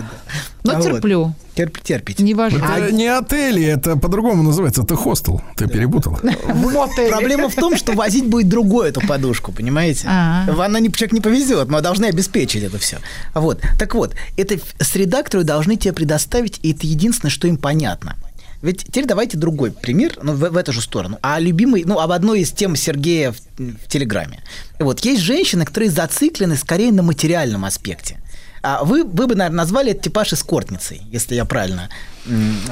[0.64, 0.84] Но А вот.
[0.84, 2.22] терплю, Терп- терпите.
[2.22, 2.64] не важно.
[2.64, 5.42] Это не отели, это по-другому называется, это хостел.
[5.56, 6.18] Ты перепутал.
[6.22, 7.10] В мотеле.
[7.10, 10.06] Проблема в том, что возить будет другую эту подушку, понимаете?
[10.08, 10.46] А.
[10.64, 12.98] Она не, человек не повезет, мы должны обеспечить это все.
[13.34, 13.60] Вот.
[13.78, 18.16] Так вот, это среда, которую должны тебе предоставить, и это единственное, что им понятно.
[18.62, 21.18] Ведь теперь давайте другой пример, ну, в, в эту же сторону.
[21.20, 24.38] А любимый, ну, об одной из тем Сергея в, в Телеграме.
[24.78, 28.18] Вот, есть женщины, которые зациклены скорее на материальном аспекте.
[28.62, 31.88] А вы, вы бы, наверное, назвали этот типаж эскортницей, если я правильно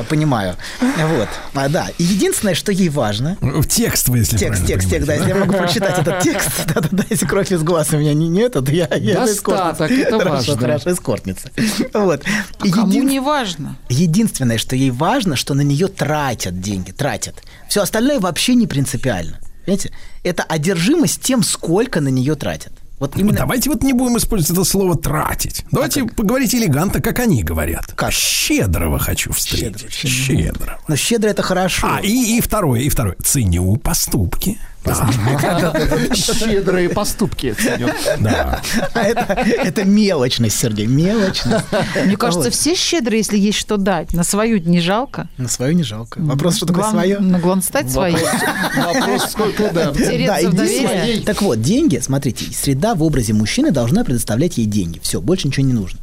[0.08, 0.54] понимаю.
[0.80, 1.28] Вот.
[1.54, 1.88] А, да.
[1.98, 5.34] И единственное, что ей важно, В текст вы, если Текст, текст, текст, да, если я
[5.34, 8.86] могу прочитать этот текст, да-да-да, если кровь из глаз у меня не, не этот, я,
[8.94, 10.02] я Достаток, эскортница.
[10.08, 10.56] это хорошо, важно.
[10.60, 11.50] Хорошо, эскортница.
[11.92, 12.22] Вот.
[12.60, 13.76] Кому един- не важно.
[13.88, 17.42] Единственное, что ей важно, что на нее тратят деньги, тратят.
[17.68, 19.38] Все остальное вообще не принципиально.
[19.64, 19.92] Понимаете?
[20.22, 22.72] Это одержимость тем, сколько на нее тратят.
[23.00, 25.64] Вот Вот именно Давайте вот не будем использовать это слово тратить.
[25.72, 27.86] Давайте поговорить элегантно, как они говорят.
[27.96, 28.12] Как?
[28.12, 29.90] Щедрого хочу встретить.
[29.90, 30.78] Щедро, Щедрого.
[30.86, 31.88] Но щедро это хорошо.
[31.90, 33.16] А, и, и второе, и второе.
[33.24, 34.58] Ценю поступки.
[36.14, 37.54] Щедрые поступки.
[38.18, 38.60] Да.
[38.94, 41.64] А это, это мелочность, Сергей, мелочность.
[42.04, 44.12] Мне кажется, все щедрые, если есть что дать.
[44.12, 45.28] На свою не жалко.
[45.36, 46.18] На свою не жалко.
[46.20, 47.18] Вопрос, что такое свое?
[47.18, 48.16] На главное стать своей.
[48.76, 49.92] Вопрос, сколько, да.
[51.24, 54.98] Так вот, деньги, смотрите, среда в образе мужчины должна предоставлять ей деньги.
[55.02, 55.98] Все, больше ничего не нужно.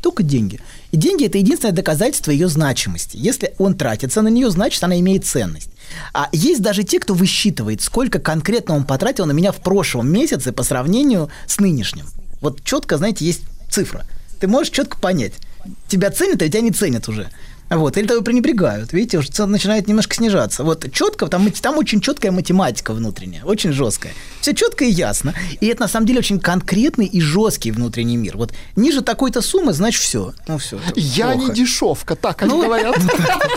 [0.00, 0.60] Только деньги.
[0.92, 3.16] И деньги– это единственное доказательство ее значимости.
[3.16, 5.68] Если он тратится на нее, значит, она имеет ценность.
[6.14, 10.52] А есть даже те, кто высчитывает, сколько конкретно он потратил на меня в прошлом месяце
[10.52, 12.06] по сравнению с нынешним.
[12.40, 14.06] Вот четко, знаете, есть цифра.
[14.40, 15.34] Ты можешь четко понять,
[15.88, 17.28] тебя ценят, а тебя не ценят уже.
[17.70, 18.92] Вот, или того пренебрегают.
[18.92, 20.64] Видите, уже цена начинает немножко снижаться.
[20.64, 24.12] Вот четко, там, там очень четкая математика внутренняя, очень жесткая.
[24.40, 25.34] Все четко и ясно.
[25.60, 28.36] И это на самом деле очень конкретный и жесткий внутренний мир.
[28.36, 30.32] Вот ниже такой-то суммы, значит, все.
[30.48, 30.78] Ну, все.
[30.96, 32.96] Я не дешевка, так они говорят.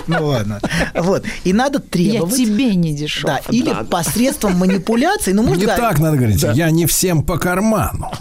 [0.07, 0.59] Ну ладно.
[0.93, 1.23] Вот.
[1.43, 2.35] И надо Я требовать.
[2.35, 3.25] тебе не дешев.
[3.25, 6.43] Да, или посредством манипуляций, ну, может, Не так надо говорить.
[6.53, 8.11] Я не всем по карману.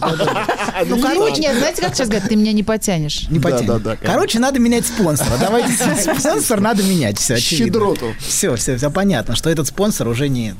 [0.86, 3.28] ну, короче, Нет, знаете, как сейчас говорят, ты меня не потянешь.
[3.28, 3.96] не конечно.
[4.02, 5.36] Короче, надо менять спонсора.
[5.38, 5.81] Давайте
[6.18, 7.18] спонсор надо менять.
[7.18, 8.14] Все, Щедроту.
[8.20, 10.54] Все, все, все понятно, что этот спонсор уже не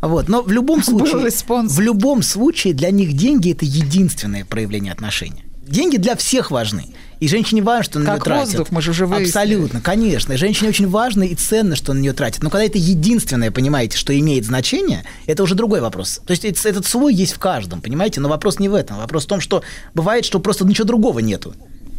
[0.00, 1.30] Вот, но в любом случае,
[1.68, 5.44] в любом случае для них деньги это единственное проявление отношения.
[5.66, 6.86] Деньги для всех важны.
[7.20, 8.48] И женщине важно, что на Как нее тратят.
[8.48, 9.24] воздух, мы же выяснили.
[9.28, 10.34] Абсолютно, конечно.
[10.34, 12.42] И женщине очень важно и ценно, что на нее тратят.
[12.42, 16.20] Но когда это единственное, понимаете, что имеет значение, это уже другой вопрос.
[16.26, 18.20] То есть это- этот свой есть в каждом, понимаете?
[18.20, 18.98] Но вопрос не в этом.
[18.98, 19.62] Вопрос в том, что
[19.94, 21.54] бывает, что просто ничего другого нету.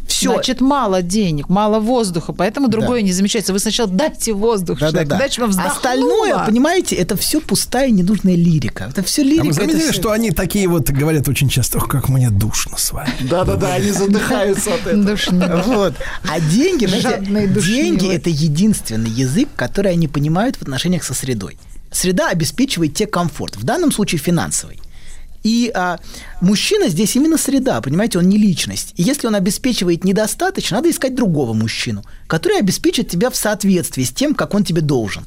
[0.06, 0.32] Все.
[0.32, 3.52] Значит, мало денег, мало воздуха, поэтому другое не замечается.
[3.52, 5.76] Вы сначала дайте воздух человеку, дайте вам вздохнула.
[5.76, 8.86] Остальное, понимаете, это все пустая ненужная лирика.
[8.90, 9.44] Это все А лирика.
[9.44, 12.76] вы это заметили, всё- что они такие вот говорят очень часто, ох, как мне душно
[12.78, 13.10] с вами.
[13.20, 15.04] Да-да-да, они задыхаются от этого.
[15.04, 15.62] Душнило.
[15.66, 15.94] Вот.
[16.28, 16.86] А деньги,
[17.60, 21.58] деньги– это единственный язык, который они понимают в отношениях со средой.
[21.90, 24.78] Среда обеспечивает тебе комфорт, в данном случае финансовый.
[25.46, 26.00] И а,
[26.40, 28.92] мужчина здесь именно среда, понимаете, он не личность.
[28.96, 34.10] И если он обеспечивает недостаточно, надо искать другого мужчину, который обеспечит тебя в соответствии с
[34.10, 35.24] тем, как он тебе должен.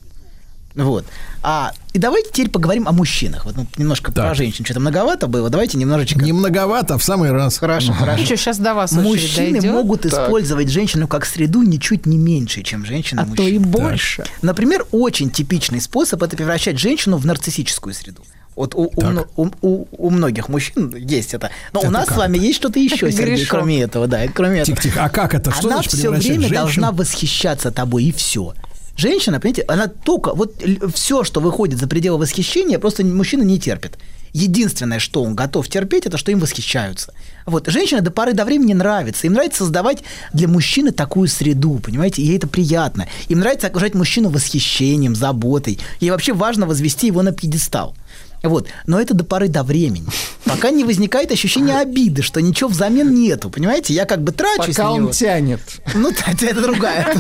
[0.76, 1.06] Вот.
[1.42, 3.46] А, и давайте теперь поговорим о мужчинах.
[3.46, 4.26] Вот ну, немножко Так.
[4.26, 5.50] про женщин что-то многовато было.
[5.50, 6.22] Давайте немножечко.
[6.22, 7.58] Не многовато, а в самый раз.
[7.58, 8.26] Хорошо, хорошо.
[8.26, 9.72] Что, сейчас до вас Мужчины дойдет?
[9.72, 13.68] могут использовать женщину как среду ничуть не меньше, чем женщина а то и мужчина.
[13.68, 14.26] больше.
[14.42, 18.22] Например, очень типичный способ это превращать женщину в нарциссическую среду.
[18.60, 21.50] Вот у, у, у- у- у многих мужчин есть это.
[21.72, 23.48] Но у Это нас как с вами есть что-то еще, Сергей, Грешок.
[23.52, 24.76] кроме этого, да, кроме этого.
[24.76, 25.06] Тихо-тихо.
[25.06, 25.50] А как это?
[25.52, 26.54] Что Она значит все время женщину?
[26.54, 28.54] должна восхищаться тобой, и все.
[28.98, 30.34] Женщина, понимаете, она только...
[30.34, 30.62] Вот
[30.94, 33.98] все, что выходит за пределы восхищения, просто мужчина не терпит.
[34.34, 37.14] Единственное, что он готов терпеть, это что им восхищаются.
[37.46, 37.68] Вот.
[37.68, 39.26] Женщина до поры до времени нравится.
[39.26, 43.08] Им нравится создавать для мужчины такую среду, понимаете, и ей это приятно.
[43.30, 45.80] Им нравится окружать мужчину восхищением, заботой.
[46.02, 47.96] Ей вообще важно возвести его на пьедестал.
[48.44, 48.68] Вот.
[48.88, 50.08] Но это до поры до времени.
[50.46, 53.50] Пока не возникает ощущение обиды, что ничего взамен нету.
[53.50, 55.12] Понимаете, я как бы трачусь Пока на он него.
[55.12, 55.62] тянет.
[55.94, 57.14] Ну, это другая.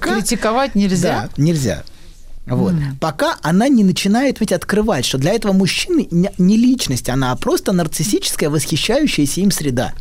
[0.00, 1.28] Критиковать нельзя.
[1.36, 1.84] Да, нельзя.
[2.46, 2.74] Вот.
[3.00, 7.36] Пока она не начинает ведь открывать, что для этого мужчины не- не личность она, а
[7.36, 9.92] просто нарциссическая, восхищающаяся им среда.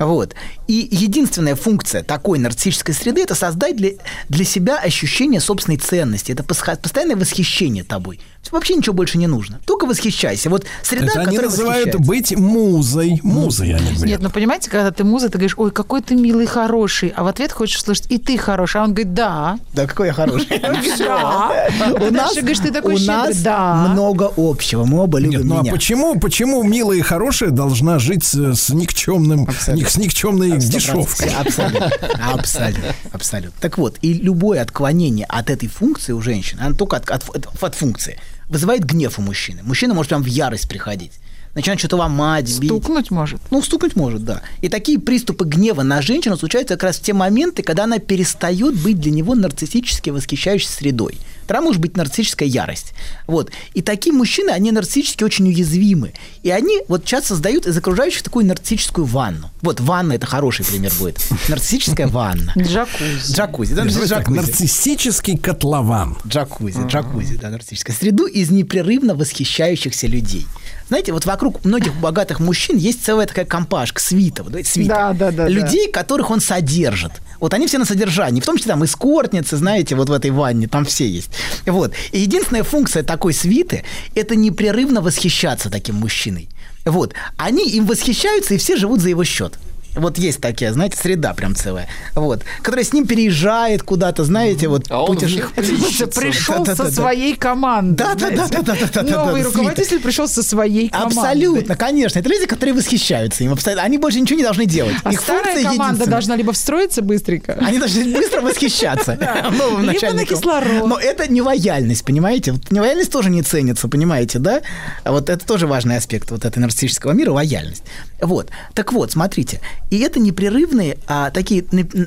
[0.00, 0.34] Вот.
[0.66, 3.90] И единственная функция такой нарциссической среды– это создать для,
[4.28, 6.32] для себя ощущение собственной ценности.
[6.32, 8.18] Это постоянное восхищение тобой.
[8.50, 9.60] Вообще ничего больше не нужно.
[9.64, 10.50] Только восхищайся.
[10.50, 13.20] Вот среда, Это они которая называют быть музой.
[13.22, 14.04] Музой они говорят.
[14.06, 17.26] Нет, ну понимаете, когда ты муза, ты говоришь, ой, какой ты милый, хороший, а в
[17.28, 19.58] ответ хочешь услышать, и ты хороший, а он говорит, да.
[19.74, 20.48] Да, какой я хороший.
[20.98, 21.68] Да.
[21.92, 23.16] У А нас, дальше говоришь, ты такой у щедрый.
[23.16, 23.74] нас Да.
[23.90, 24.84] много общего.
[24.84, 25.72] Мы оба любим Нет, ну а меня.
[25.72, 29.46] почему, почему милая и хорошая должна жить с, никчемным.
[29.90, 31.28] С никчемной дешевкой?
[31.34, 31.90] Абсолютно.
[32.32, 32.94] Абсолютно.
[33.12, 33.60] Абсолютно.
[33.60, 37.74] Так вот, и любое отклонение от этой функции у женщины, она только от, от- от
[37.74, 39.62] функции, вызывает гнев у мужчины.
[39.62, 41.12] Мужчина может прям в ярость приходить.
[41.54, 42.70] Начинает что-то ломать, бить.
[42.70, 43.40] Стукнуть может.
[43.50, 44.42] Ну, стукнуть может, да.
[44.60, 48.76] И такие приступы гнева на женщину случаются как раз в те моменты, когда она перестает
[48.76, 51.18] быть для него нарциссически восхищающей средой.
[51.50, 52.92] Тогда может быть нарциссическая ярость.
[53.26, 53.50] Вот.
[53.74, 56.12] И такие мужчины, они нарциссически очень уязвимы.
[56.44, 59.50] И они вот часто создают из окружающих такую нарциссическую ванну.
[59.60, 61.18] Вот ванна– это хороший пример будет.
[61.48, 62.52] Нарциссическая ванна.
[62.56, 63.32] Джакузи.
[63.32, 63.74] Джакузи.
[63.74, 64.36] да, джакузи.
[64.36, 66.16] нарциссический котлован.
[66.24, 70.46] Джакузи, джакузи, да, нарциссическая среду из непрерывно восхищающихся людей.
[70.90, 74.88] Знаете, вот вокруг многих богатых мужчин есть целая такая компашка, свита, вот, свита.
[74.88, 77.12] Да, да, да, Людей, которых он содержит.
[77.38, 80.66] Вот они все на содержании, в том числе там эскортницы, знаете, вот в этой ванне,
[80.66, 81.30] там все есть.
[81.64, 81.92] Вот.
[82.10, 83.84] И единственная функция такой свиты–
[84.16, 86.48] это непрерывно восхищаться таким мужчиной.
[86.84, 87.14] Вот.
[87.36, 89.60] Они им восхищаются, и все живут за его счет.
[90.00, 91.88] Вот есть такие, знаете, среда прям целая.
[92.14, 92.42] Вот.
[92.62, 95.44] Которая с ним переезжает куда-то, знаете, вот А он путеше-.
[95.54, 96.84] Пришел Да-да-да-да.
[96.90, 97.96] со своей командой.
[97.96, 101.16] Да, да, да, да, да, да, да, да, Новый да, руководитель пришел со своей командой.
[101.18, 102.18] Абсолютно, конечно.
[102.18, 103.52] Это люди, которые восхищаются им.
[103.52, 103.82] Абсолютно.
[103.84, 104.94] Они больше ничего не должны делать.
[105.04, 109.18] А Их старая команда должна либо встроиться быстренько, Они должны быстро восхищаться
[109.58, 110.36] новым Либо на начальником.
[110.36, 110.86] кислород.
[110.86, 112.52] Но это не лояльность, понимаете?
[112.52, 114.62] Вот тоже не ценится, понимаете, да?
[115.04, 117.82] А Вот это тоже важный аспект вот этой нарциссического мира, лояльность.
[118.20, 118.50] Вот.
[118.74, 119.60] Так вот, смотрите.
[119.90, 121.62] И это непрерывные а, такие,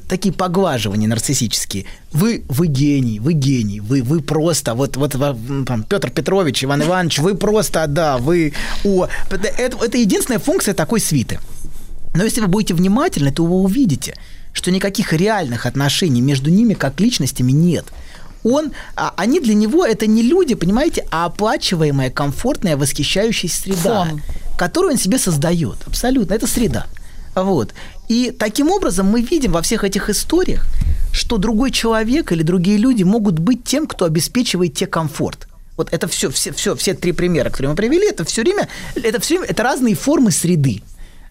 [0.07, 1.85] такие поглаживания нарциссические.
[2.13, 7.19] Вы, вы гений, вы гений, вы, вы просто, вот, вот там, Петр Петрович, Иван Иванович,
[7.19, 8.53] вы просто, да, вы...
[8.85, 11.39] О, это, это единственная функция такой свиты.
[12.15, 14.15] Но если вы будете внимательны, то вы увидите,
[14.53, 17.85] что никаких реальных отношений между ними как личностями нет.
[18.43, 24.21] Он, а, они для него это не люди, понимаете, а оплачиваемая, комфортная, восхищающаяся среда, Фон.
[24.57, 25.77] которую он себе создает.
[25.85, 26.87] Абсолютно, это среда.
[27.35, 27.73] Вот.
[28.07, 30.65] И таким образом мы видим во всех этих историях,
[31.11, 35.47] что другой человек или другие люди могут быть тем, кто обеспечивает тебе комфорт.
[35.77, 39.19] Вот это все, все, все, все три примера, которые мы привели, это все время, это
[39.19, 40.83] все время, это разные формы среды.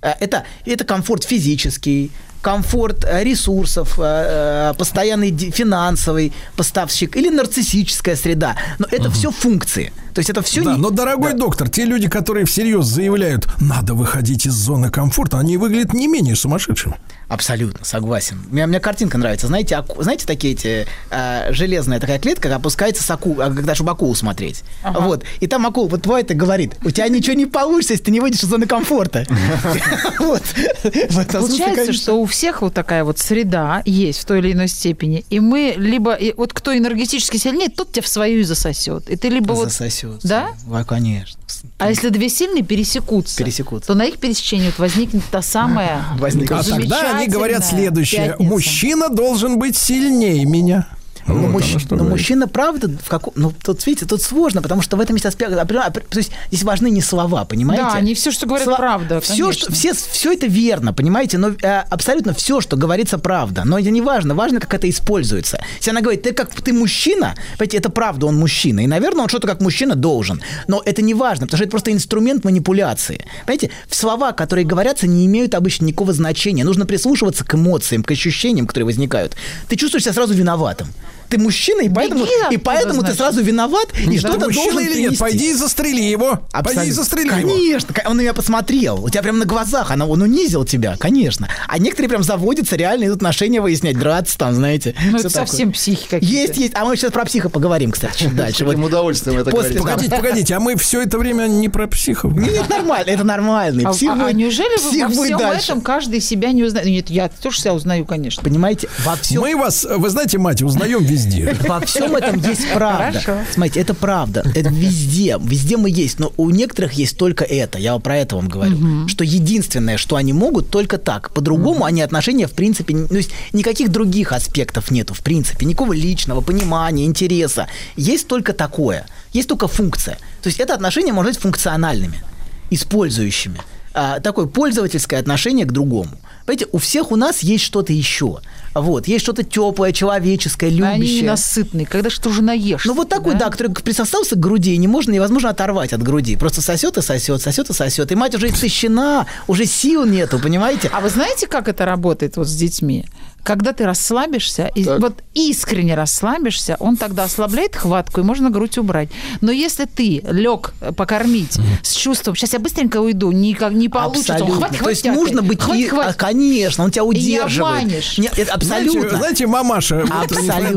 [0.03, 2.11] Э, Это, это комфорт физический,
[2.43, 8.57] комфорт э, ресурсов, э, постоянный финансовый поставщик или нарциссическая среда.
[8.79, 9.93] Но это все функции.
[10.15, 10.79] То есть это все Да, не...
[10.79, 11.39] но, дорогой Да.
[11.39, 16.37] доктор, те люди, которые всерьез заявляют, надо выходить из зоны комфорта, они выглядят не менее
[16.37, 16.97] сумасшедшими.
[17.29, 18.43] Абсолютно, согласен.
[18.51, 19.47] Мне, мне картинка нравится.
[19.47, 23.93] Знаете, аку- знаете такие эти э, железная такая клетка, опускается с аку, а, когда чтобы
[23.93, 24.63] акулу смотреть.
[24.85, 25.25] Вот.
[25.41, 28.21] И там акула вот бывает и говорит, у тебя ничего не получится, если ты не
[28.21, 29.27] выйдешь из зоны комфорта.
[30.19, 35.41] Получается, что у всех вот такая вот среда есть в той или иной степени, и
[35.41, 39.53] мы либо вот кто энергетически сильнее, тот тебя в свою и засосет, и ты либо
[39.53, 39.73] вот,
[40.09, 40.29] Засосется.
[40.29, 40.49] да?
[40.67, 41.39] Да, конечно.
[41.79, 43.89] а если две сильные пересекутся, Пересекутся.
[43.89, 46.53] то на их пересечении вот возникнет та самая Возникнет.
[46.53, 48.29] А тогда они говорят следующее.
[48.31, 48.51] пятница.
[48.51, 50.87] Мужчина должен быть сильнее меня.
[51.27, 52.11] Ну, Вот мужч- но говорит.
[52.11, 53.33] мужчина, правда, в каком...
[53.37, 55.53] Ну, тут, видите, тут сложно, потому что в этом есть аспект...
[55.53, 57.85] То есть здесь важны не слова, понимаете?
[57.93, 59.53] Да, не все, что говорят, правда, Все, конечно.
[59.53, 61.39] что, все, все это верно, понимаете?
[61.39, 63.63] Но э, абсолютно все, что говорится, правда.
[63.65, 64.35] Но это не важно.
[64.35, 65.63] Важно, как это используется.
[65.77, 68.81] Если она говорит, ты как ты мужчина, понимаете, это правда, он мужчина.
[68.81, 70.43] И, наверное, он что-то как мужчина должен.
[70.67, 73.25] Но это не важно, потому что это просто инструмент манипуляции.
[73.47, 76.65] Понимаете, слова, которые говорятся, не имеют обычно никакого значения.
[76.65, 79.37] Нужно прислушиваться к эмоциям, к ощущениям, которые возникают.
[79.69, 80.89] Ты чувствуешь себя сразу виноватым.
[81.33, 85.01] Ты мужчина, и поэтому, оттуда, и поэтому ты сразу виноват, и что-то мужчина должен или
[85.09, 85.19] нет?
[85.19, 86.41] Пойди и застрели его.
[86.53, 87.49] Пойди и застрели его.
[87.49, 89.03] Конечно, он на меня посмотрел.
[89.03, 91.49] У тебя прям на глазах, она, он унизил тебя, конечно.
[91.67, 94.95] А некоторые прям заводятся, реально идут отношения выяснять, драться там, знаете.
[95.11, 95.47] Ну, это такое.
[95.47, 96.35] совсем психи какие-то.
[96.35, 96.75] Есть, есть.
[96.75, 98.65] А мы сейчас про психа поговорим, кстати, дальше.
[98.67, 99.81] Вот удовольствием это после-.
[99.81, 102.37] Погодите, погодите, а мы все это время не про психов.
[102.37, 103.85] Нет, нормально, это нормальный.
[103.85, 105.65] А, Псих а- а будет- неужели вы псих во будет всем дальше.
[105.65, 106.87] этом каждый себя не узнает?
[106.87, 108.43] Нет, я тоже себя узнаю, конечно.
[108.43, 111.22] Понимаете, во всем Мы вас, вы знаете, мать, узнаем везде.
[111.69, 113.21] Во всем этом есть правда.
[113.21, 113.45] Хорошо.
[113.53, 114.45] Смотрите, это правда.
[114.55, 115.39] Это везде.
[115.41, 116.19] Везде мы есть.
[116.19, 117.79] Но у некоторых есть только это.
[117.79, 119.09] Я про это вам говорю.
[119.09, 121.31] Что единственное, что они могут, только так.
[121.33, 125.67] По-другому они отношения, в принципе, ну, то есть никаких других аспектов нету, в принципе.
[125.67, 127.69] Никакого личного понимания, интереса.
[127.97, 129.07] Есть только такое.
[129.33, 130.19] Есть только функция.
[130.43, 132.23] То есть это отношения может быть функциональными,
[132.71, 133.61] использующими.
[133.95, 136.19] А, такое пользовательское отношение к другому.
[136.47, 138.41] Понимаете, у всех у нас есть что-то еще.
[138.75, 141.23] Вот, есть что-то теплое, человеческое, А Они любящее.
[141.23, 142.85] ненасытные, когда что уже наешь.
[142.85, 146.37] Ну, вот такой, да, который присосался к груди, и невозможно, невозможно оторвать от груди.
[146.37, 148.13] Просто сосет и сосет, сосет и сосет.
[148.13, 150.91] И мать уже истощена, уже сил нету, понимаете?
[150.93, 153.05] А вы знаете, как это работает вот с детьми?
[153.43, 159.09] Когда ты расслабишься, и вот искренне расслабишься, он тогда ослабляет хватку, и можно грудь убрать.
[159.41, 164.67] Но если ты лег покормить с чувством, сейчас я быстренько уйду, никак не получится, Абсолютно.
[164.67, 165.61] хватит, То есть хватит, нужно быть...
[165.61, 166.11] хватит, и- хватит.
[166.11, 167.83] а, конечно, он тебя не удерживает.
[167.85, 168.19] обманешь.
[168.19, 169.01] Нет, это абсолютно.
[169.01, 170.29] Знаете, знаете, мамаша, вот,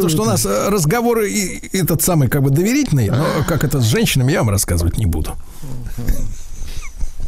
[0.01, 3.79] то, что у нас э, разговоры и, этот самый как бы доверительный, но как это
[3.79, 5.35] с женщинами, я вам рассказывать не буду.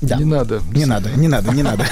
[0.01, 0.17] Да.
[0.17, 0.61] Не надо.
[0.73, 1.85] Не надо, не надо, не надо.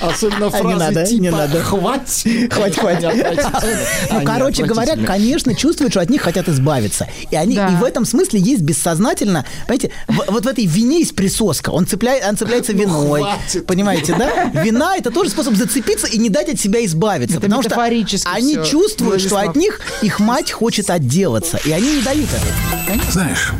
[0.00, 1.62] Особенно А, не фразы надо, типа не надо.
[1.62, 2.52] «хватит».
[2.52, 3.04] Хватит, хватит.
[3.04, 3.76] Они отвратительны.
[4.12, 7.08] Ну, короче говоря, конечно, чувствуют, что от них хотят избавиться.
[7.30, 9.92] И они и в этом смысле есть бессознательно, понимаете,
[10.28, 11.70] вот в этой вине есть присоска.
[11.70, 13.20] Он, цепляет, он цепляется виной.
[13.20, 13.66] Ну, хватит.
[13.66, 14.50] Понимаете, да?
[14.62, 17.40] Вина это тоже способ зацепиться и не дать от себя избавиться.
[17.40, 21.58] Потому что они чувствуют, что от них их мать хочет отделаться.
[21.64, 23.00] И они не дают этого.
[23.10, 23.52] Знаешь,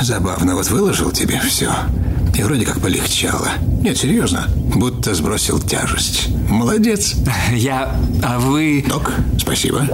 [0.00, 1.72] забавно, вот выложил тебе все.
[2.36, 3.48] И вроде как полегчало.
[3.80, 6.28] Нет, серьезно, будто сбросил тяжесть.
[6.50, 7.14] Молодец.
[7.52, 7.96] Я...
[8.22, 8.84] А вы...
[8.86, 9.86] Док, спасибо.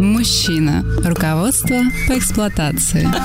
[0.00, 0.82] Мужчина.
[1.04, 3.08] Руководство по эксплуатации.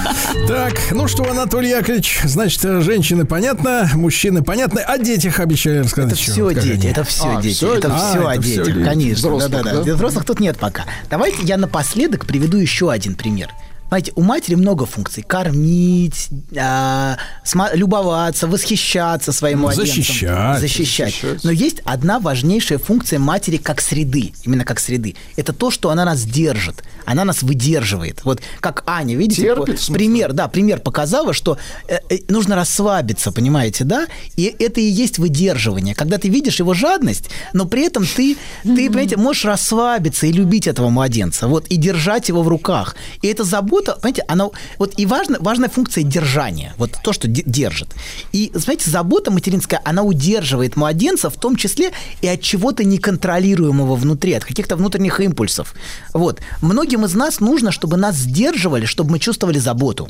[0.47, 6.13] Так, ну что, Анатолий Яковлевич, значит, женщины понятно, мужчины понятно, о детях обещали рассказать.
[6.13, 6.87] Это еще, все дети, они.
[6.87, 9.15] это все А, дети, это это- А, все о это детях, конечно.
[9.29, 9.83] Взрослых, да, да?
[9.83, 9.93] да.
[9.93, 10.85] Взрослых тут нет пока.
[11.09, 13.49] Давайте я напоследок приведу еще один пример.
[13.91, 15.21] Знаете, у матери много функций.
[15.21, 19.85] Кормить, а, сма- любоваться, восхищаться своим младенцем.
[19.97, 20.59] Защищать.
[20.61, 21.13] Защищать.
[21.13, 21.43] Защищать.
[21.43, 24.31] Но есть одна важнейшая функция матери как среды.
[24.45, 25.17] Именно как среды.
[25.35, 26.85] Это то, что она нас держит.
[27.03, 28.23] Она нас выдерживает.
[28.23, 31.57] Вот как Аня, видите, Терпит, пример, да, пример показала, что
[31.89, 34.07] э, э, нужно расслабиться, понимаете, да?
[34.37, 35.95] И это и есть выдерживание.
[35.95, 40.67] Когда ты видишь его жадность, но при этом ты, ты понимаете, можешь расслабиться и любить
[40.67, 42.95] этого младенца, вот, и держать его в руках.
[43.21, 47.43] И эта забота, понимаете, она, вот, и важна, важная функция держания, вот то, что де-
[47.45, 47.89] держит.
[48.31, 54.33] И, знаете, забота материнская, она удерживает младенца, в том числе и от чего-то неконтролируемого внутри,
[54.33, 55.73] от каких-то внутренних импульсов.
[56.13, 56.41] Вот.
[56.61, 60.09] Многим из нас нужно, чтобы нас сдерживали, чтобы мы чувствовали заботу.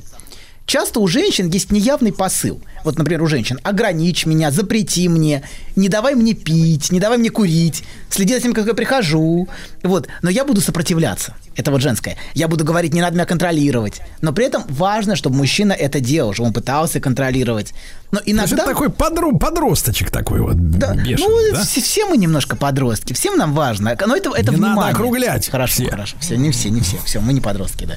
[0.65, 2.61] Часто у женщин есть неявный посыл.
[2.83, 5.43] Вот, например, у женщин «ограничь меня», «запрети мне»,
[5.75, 9.49] «не давай мне пить», «не давай мне курить», «следи за тем, как я прихожу».
[9.83, 10.07] Вот.
[10.21, 11.35] Но я буду сопротивляться.
[11.55, 12.17] Это вот женское.
[12.33, 14.01] Я буду говорить «не надо меня контролировать».
[14.21, 17.73] Но при этом важно, чтобы мужчина это делал, чтобы он пытался контролировать.
[18.11, 18.55] Но То есть иногда...
[18.63, 21.63] это такой подро- подросточек такой вот Да, бешеный, ну, да?
[21.63, 23.95] все, все мы немножко подростки, всем нам важно.
[24.05, 24.93] Но это, это Не надо внимание.
[24.93, 25.89] округлять Хорошо, все.
[25.89, 26.15] хорошо.
[26.19, 26.97] Все, не все, не все.
[27.05, 27.95] Все, мы не подростки, да.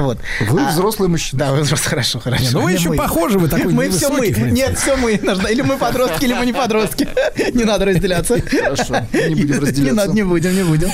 [0.00, 0.18] Вот.
[0.48, 1.38] Вы А, взрослый мужчина.
[1.38, 2.42] Да, вы взрослый, хорошо, хорошо.
[2.44, 2.96] Не, ну вы Не еще мы.
[2.96, 4.28] похожи, вы такой Мы все мы.
[4.28, 5.12] Нет, все мы.
[5.12, 7.08] Или мы подростки, или мы не подростки.
[7.54, 8.40] Не надо разделяться.
[8.40, 9.94] Хорошо, не будем Не разделяться.
[9.94, 10.88] надо, не будем, не будем.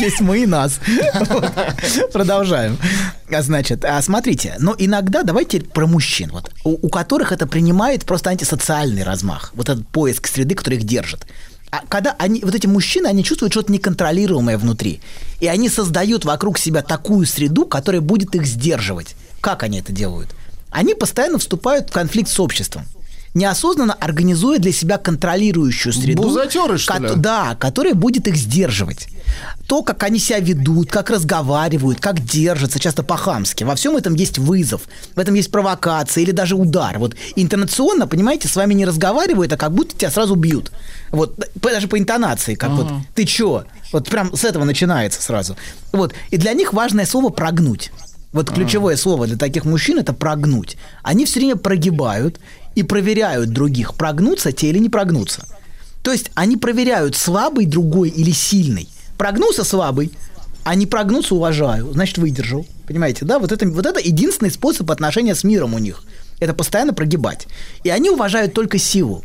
[0.00, 0.78] Есть мы и нас.
[1.28, 1.50] Вот.
[2.12, 2.78] Продолжаем.
[3.30, 8.04] А значит, а смотрите, но иногда давайте про мужчин, вот, у, у которых это принимает
[8.04, 11.26] просто антисоциальный размах, вот этот поиск среды, который их держит.
[11.70, 15.00] А когда они, вот эти мужчины, они чувствуют что-то неконтролируемое внутри,
[15.40, 19.16] и они создают вокруг себя такую среду, которая будет их сдерживать.
[19.40, 20.30] Как они это делают?
[20.70, 22.84] Они постоянно вступают в конфликт с обществом
[23.34, 26.22] неосознанно организуя для себя контролирующую среду.
[26.22, 27.10] Бузатеры, что ли?
[27.16, 29.08] да, которая будет их сдерживать.
[29.66, 33.64] То, как они себя ведут, как разговаривают, как держатся, часто по-хамски.
[33.64, 34.82] Во всем этом есть вызов,
[35.14, 36.98] в этом есть провокация или даже удар.
[36.98, 40.70] Вот интонационно, понимаете, с вами не разговаривают, а как будто тебя сразу бьют.
[41.10, 43.64] Вот, даже по интонации, как вот «ты чё?».
[43.92, 45.56] Вот прям с этого начинается сразу.
[45.92, 46.14] Вот.
[46.30, 47.92] И для них важное слово «прогнуть».
[48.32, 50.76] Вот ключевое слово для таких мужчин– это «прогнуть».
[51.04, 52.40] Они все время прогибают
[52.74, 55.46] и проверяют других, прогнутся те или не прогнутся.
[56.02, 58.88] То есть они проверяют, слабый другой или сильный.
[59.16, 60.12] Прогнулся слабый,
[60.64, 62.66] а не прогнуться уважаю, значит, выдержал.
[62.86, 63.38] Понимаете, да?
[63.38, 66.04] Вот это, вот это единственный способ отношения с миром у них.
[66.40, 67.46] Это постоянно прогибать.
[67.84, 69.24] И они уважают только силу.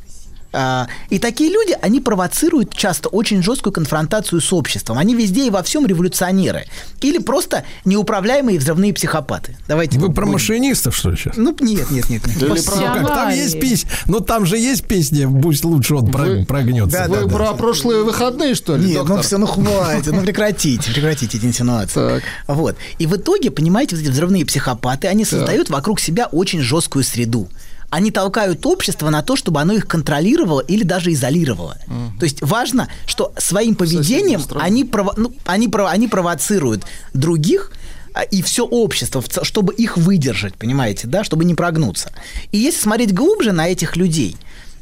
[0.52, 4.98] А, И такие люди, они провоцируют часто очень жесткую конфронтацию с обществом.
[4.98, 6.66] Они везде и во всем революционеры.
[7.02, 9.56] Или просто неуправляемые взрывные психопаты.
[9.68, 11.36] Давайте Вы вот про будем- машинистов, что ли, сейчас?
[11.38, 12.26] Ну, нет, нет, нет.
[12.26, 12.38] нет.
[12.42, 16.06] Или Ну, про- как, там есть песня, ну там же есть песня «Пусть лучше он
[16.06, 16.98] Вы- прогнется».
[16.98, 19.18] Да, Вы да, про прошлые выходные, что ли, Нет, доктор?
[19.18, 21.94] ну все, ну хватит, ну прекратите, прекратите эти инсинуации.
[21.94, 22.24] Так.
[22.48, 22.76] Вот.
[22.98, 27.48] И в итоге, понимаете, вот эти взрывные психопаты, они создают вокруг себя очень жесткую среду.
[27.90, 31.78] Они толкают общество на то, чтобы оно их контролировало или даже изолировало.
[32.20, 36.84] То есть важно, что своим поведением они, прово- ну, они, прово- они провоцируют
[37.14, 37.72] других
[38.14, 42.12] а, и все общество, чтобы их выдержать, понимаете, да, чтобы не прогнуться.
[42.52, 44.36] И если смотреть глубже на этих людей,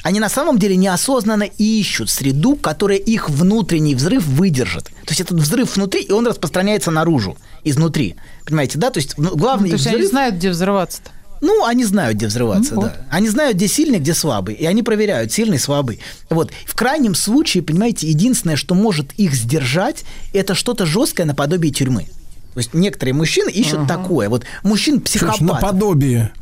[0.04, 4.86] они на самом деле неосознанно ищут среду, которая их внутренний взрыв выдержит.
[4.86, 8.16] То есть этот взрыв внутри, и он распространяется наружу, изнутри.
[8.46, 8.90] Понимаете, да?
[8.90, 10.10] То есть ну, главный То их есть они взрыв...
[10.12, 11.12] знают, где взрываться-то.
[11.42, 12.88] Ну, они знают, где взрываться, Ну, да.
[12.88, 12.98] вот.
[13.10, 14.56] Они знают, где сильный, где слабый.
[14.56, 16.00] И они проверяют, сильный, слабый.
[16.30, 16.52] Вот.
[16.66, 22.08] В крайнем случае, понимаете, единственное, что может их сдержать, это что-то жесткое наподобие тюрьмы.
[22.58, 24.30] То есть некоторые мужчины ищут такое.
[24.30, 25.42] Вот мужчин психопатов.
[25.42, 26.32] наподобие.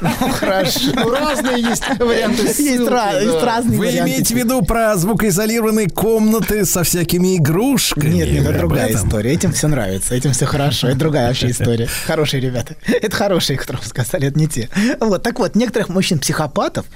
[0.00, 0.80] Ну, хорошо.
[0.96, 7.36] Ну, разные есть варианты Есть разные Вы имеете в виду про звукоизолированные комнаты со всякими
[7.36, 8.12] игрушками?
[8.12, 9.32] Нет, это другая история.
[9.32, 10.88] Этим все нравится, этим все хорошо.
[10.88, 11.88] Это другая вообще история.
[12.06, 12.74] Хорошие ребята.
[12.84, 14.68] Это хорошие, которых сказали, это не те.
[14.98, 16.86] Вот, так вот, некоторых мужчин-психопатов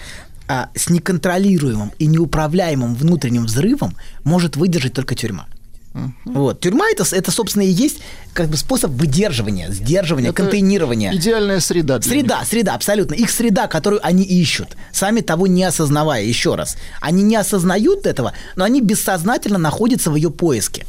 [0.49, 5.47] а, с неконтролируемым и неуправляемым внутренним взрывом может выдержать только тюрьма.
[6.25, 6.61] Вот.
[6.61, 7.99] Тюрьма это, это, собственно, и есть
[8.33, 11.15] как бы способ выдерживания, сдерживания, Это контейнирования.
[11.15, 11.99] Идеальная среда.
[11.99, 13.15] для Среда, среда, абсолютно.
[13.15, 16.77] Их среда, которую они ищут, сами того не осознавая, еще раз.
[17.01, 20.85] Они не осознают этого, но они бессознательно находятся в ее поиске.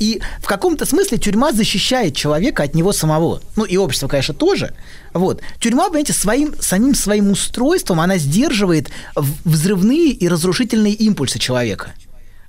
[0.00, 3.42] И в каком-то смысле тюрьма защищает человека от него самого.
[3.54, 4.74] Ну и общество, конечно, тоже.
[5.12, 5.42] Вот.
[5.60, 11.92] Тюрьма, понимаете, своим, самим своим устройством она сдерживает взрывные и разрушительные импульсы человека.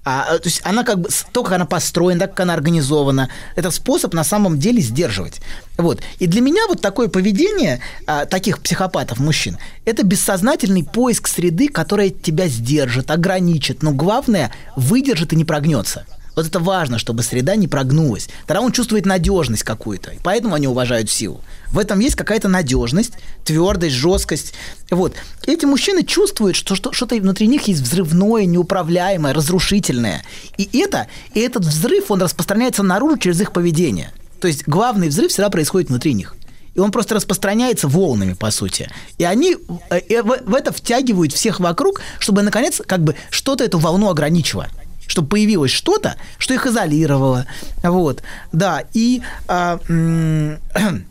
[0.04, 4.14] А, то есть она как бы, то, как она построена, как она организована, это способ
[4.14, 5.42] на самом деле сдерживать.
[5.78, 6.02] Вот.
[6.18, 12.10] И для меня вот такое поведение а, таких психопатов, мужчин, это бессознательный поиск среды, которая
[12.10, 16.06] тебя сдержит, ограничит, но главное, выдержит и не прогнется.
[16.36, 18.30] Вот это важно, чтобы среда не прогнулась.
[18.48, 20.12] Тогда он чувствует надежность какую-то.
[20.12, 21.42] И поэтому они уважают силу.
[21.68, 23.14] В этом есть какая-то надежность,
[23.44, 24.54] твердость, жесткость.
[24.90, 25.14] Вот.
[25.46, 30.24] Эти мужчины чувствуют, что что- что-то внутри них есть взрывное, неуправляемое, разрушительное.
[30.58, 34.12] И это, и этот взрыв, он распространяется наружу через их поведение.
[34.40, 36.36] То есть главный взрыв всегда происходит внутри них.
[36.74, 38.90] И он просто распространяется волнами, по сути.
[39.18, 39.58] И они
[39.90, 44.70] э, э, в это втягивают всех вокруг, чтобы, наконец, как бы что-то эту волну ограничило
[45.12, 47.46] чтобы появилось что-то, что их изолировало.
[47.84, 48.24] Вот.
[48.54, 49.22] Да, и...
[49.48, 49.78] а,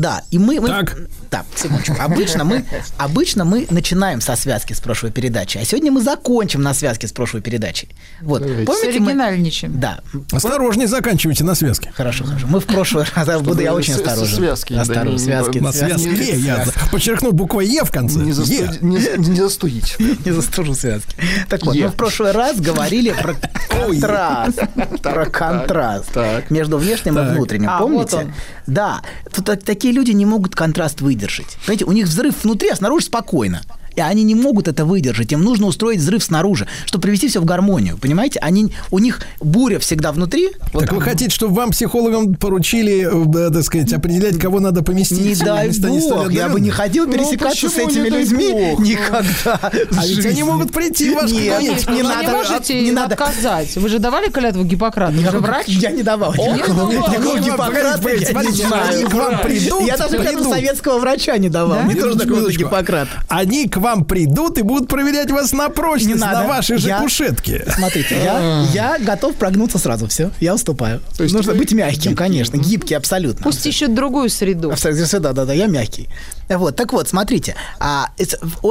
[0.00, 0.60] Да, и мы...
[0.60, 0.96] мы- Так.
[1.30, 1.94] Да, секундочку.
[1.98, 2.64] Обычно мы,
[2.96, 7.12] обычно мы начинаем со связки с прошлой передачи, а сегодня мы закончим на связке с
[7.12, 7.88] прошлой передачей.
[8.22, 8.42] Вот.
[8.42, 8.64] Давайте.
[8.64, 9.06] Помните, мы...
[9.10, 9.80] Оригинальничаем.
[9.80, 10.00] Да.
[10.32, 11.92] Осторожнее заканчивайте на связке.
[11.94, 12.46] Хорошо, хорошо.
[12.48, 14.36] Мы в прошлый раз буду я очень осторожен.
[14.38, 15.12] связки, да, Осторожен.
[15.12, 15.58] не- Связки.
[15.58, 18.18] На связке я подчеркну буквой Е в конце.
[18.18, 18.34] Не, Е.
[18.34, 19.96] застуди- не, не застудить.
[20.24, 21.14] Не застужу связки.
[21.48, 21.84] Так вот, Е.
[21.84, 23.34] мы в прошлый раз говорили про
[23.68, 24.60] контраст.
[25.02, 26.16] Про контраст
[26.50, 27.70] между внешним и внутренним.
[27.70, 28.32] А, Помните?
[28.66, 29.02] Да.
[29.34, 31.58] Тут так- такие люди не могут контраст выдержать.
[31.66, 33.60] Понимаете, у них взрыв внутри, а снаружи спокойно.
[33.96, 35.32] И они не могут это выдержать.
[35.32, 37.96] Им нужно устроить взрыв снаружи, чтобы привести все в гармонию.
[37.98, 38.38] Понимаете?
[38.40, 40.48] Они, у них буря всегда внутри.
[40.72, 45.20] Вот Так вы хотите, чтобы вам, психологам, поручили, э, так сказать, определять, кого надо поместить?
[45.20, 48.80] не дай бог, я бы не ходил Ну, пересекаться с этими людьми бог?
[48.80, 49.60] никогда.
[49.96, 51.90] А ведь они могут прийти в ваш Нет, кабинет.
[51.90, 53.14] не Вы надо, не можете не надо.
[53.14, 53.76] отказать.
[53.76, 55.12] Вы же давали клятву Гиппократа?
[55.12, 55.66] Вы Я, же врач?
[55.68, 56.32] я не давал.
[56.34, 56.54] Давал.
[56.56, 58.94] никакого Ну, Гиппократа погодите, я не знаю.
[58.94, 61.78] они к вам придут, Я даже клятву советского врача не давал.
[61.78, 61.82] Да?
[61.84, 62.62] Не то, что Минуточку, такое минуточку.
[62.64, 63.08] Гиппократ.
[63.28, 66.40] Они к вам придут и будут проверять вас на прочность, Не надо.
[66.40, 67.64] на вашей же Я- кушетке.
[67.76, 70.08] Смотрите, я, я готов прогнуться сразу.
[70.08, 71.00] Все, я уступаю.
[71.16, 72.14] То есть Нужно вы быть мягким, гибкий.
[72.16, 72.56] конечно.
[72.56, 73.42] Гибкий абсолютно.
[73.44, 74.70] Пусть ищут другую среду.
[74.72, 76.08] Абсолютно, да, да, да, я мягкий.
[76.48, 78.08] Вот, так вот, смотрите, а,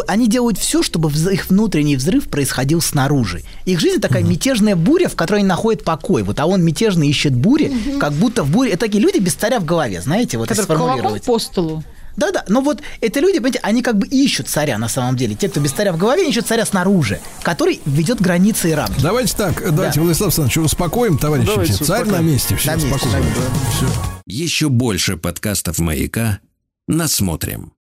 [0.08, 3.44] они делают все, чтобы их внутренний взрыв происходил снаружи.
[3.66, 6.24] Их жизнь такая мятежная буря, в которой они находят покой.
[6.24, 8.72] Вот, а он мятежный ищет бури, как будто в буре.
[8.72, 11.24] Это такие люди без царя в голове, знаете, вот Который кулаком сформулировать.
[11.24, 11.84] по столу.
[12.16, 15.36] Да-да, но вот эти люди, понимаете, они как бы ищут царя на самом деле.
[15.36, 19.02] Те, кто без царя в голове, они ищут царя снаружи, который ведет границы и рамки.
[19.02, 21.48] Давайте так, давайте, Владислав Александрович, успокоим товарищей.
[21.48, 21.86] Давайте все.
[21.86, 22.28] Царь на успокоим.
[22.32, 23.42] месте, все, На месте, месте.
[23.76, 23.88] Все.
[24.26, 26.40] Еще больше подкастов «Маяка»
[26.88, 27.74] насмотрим.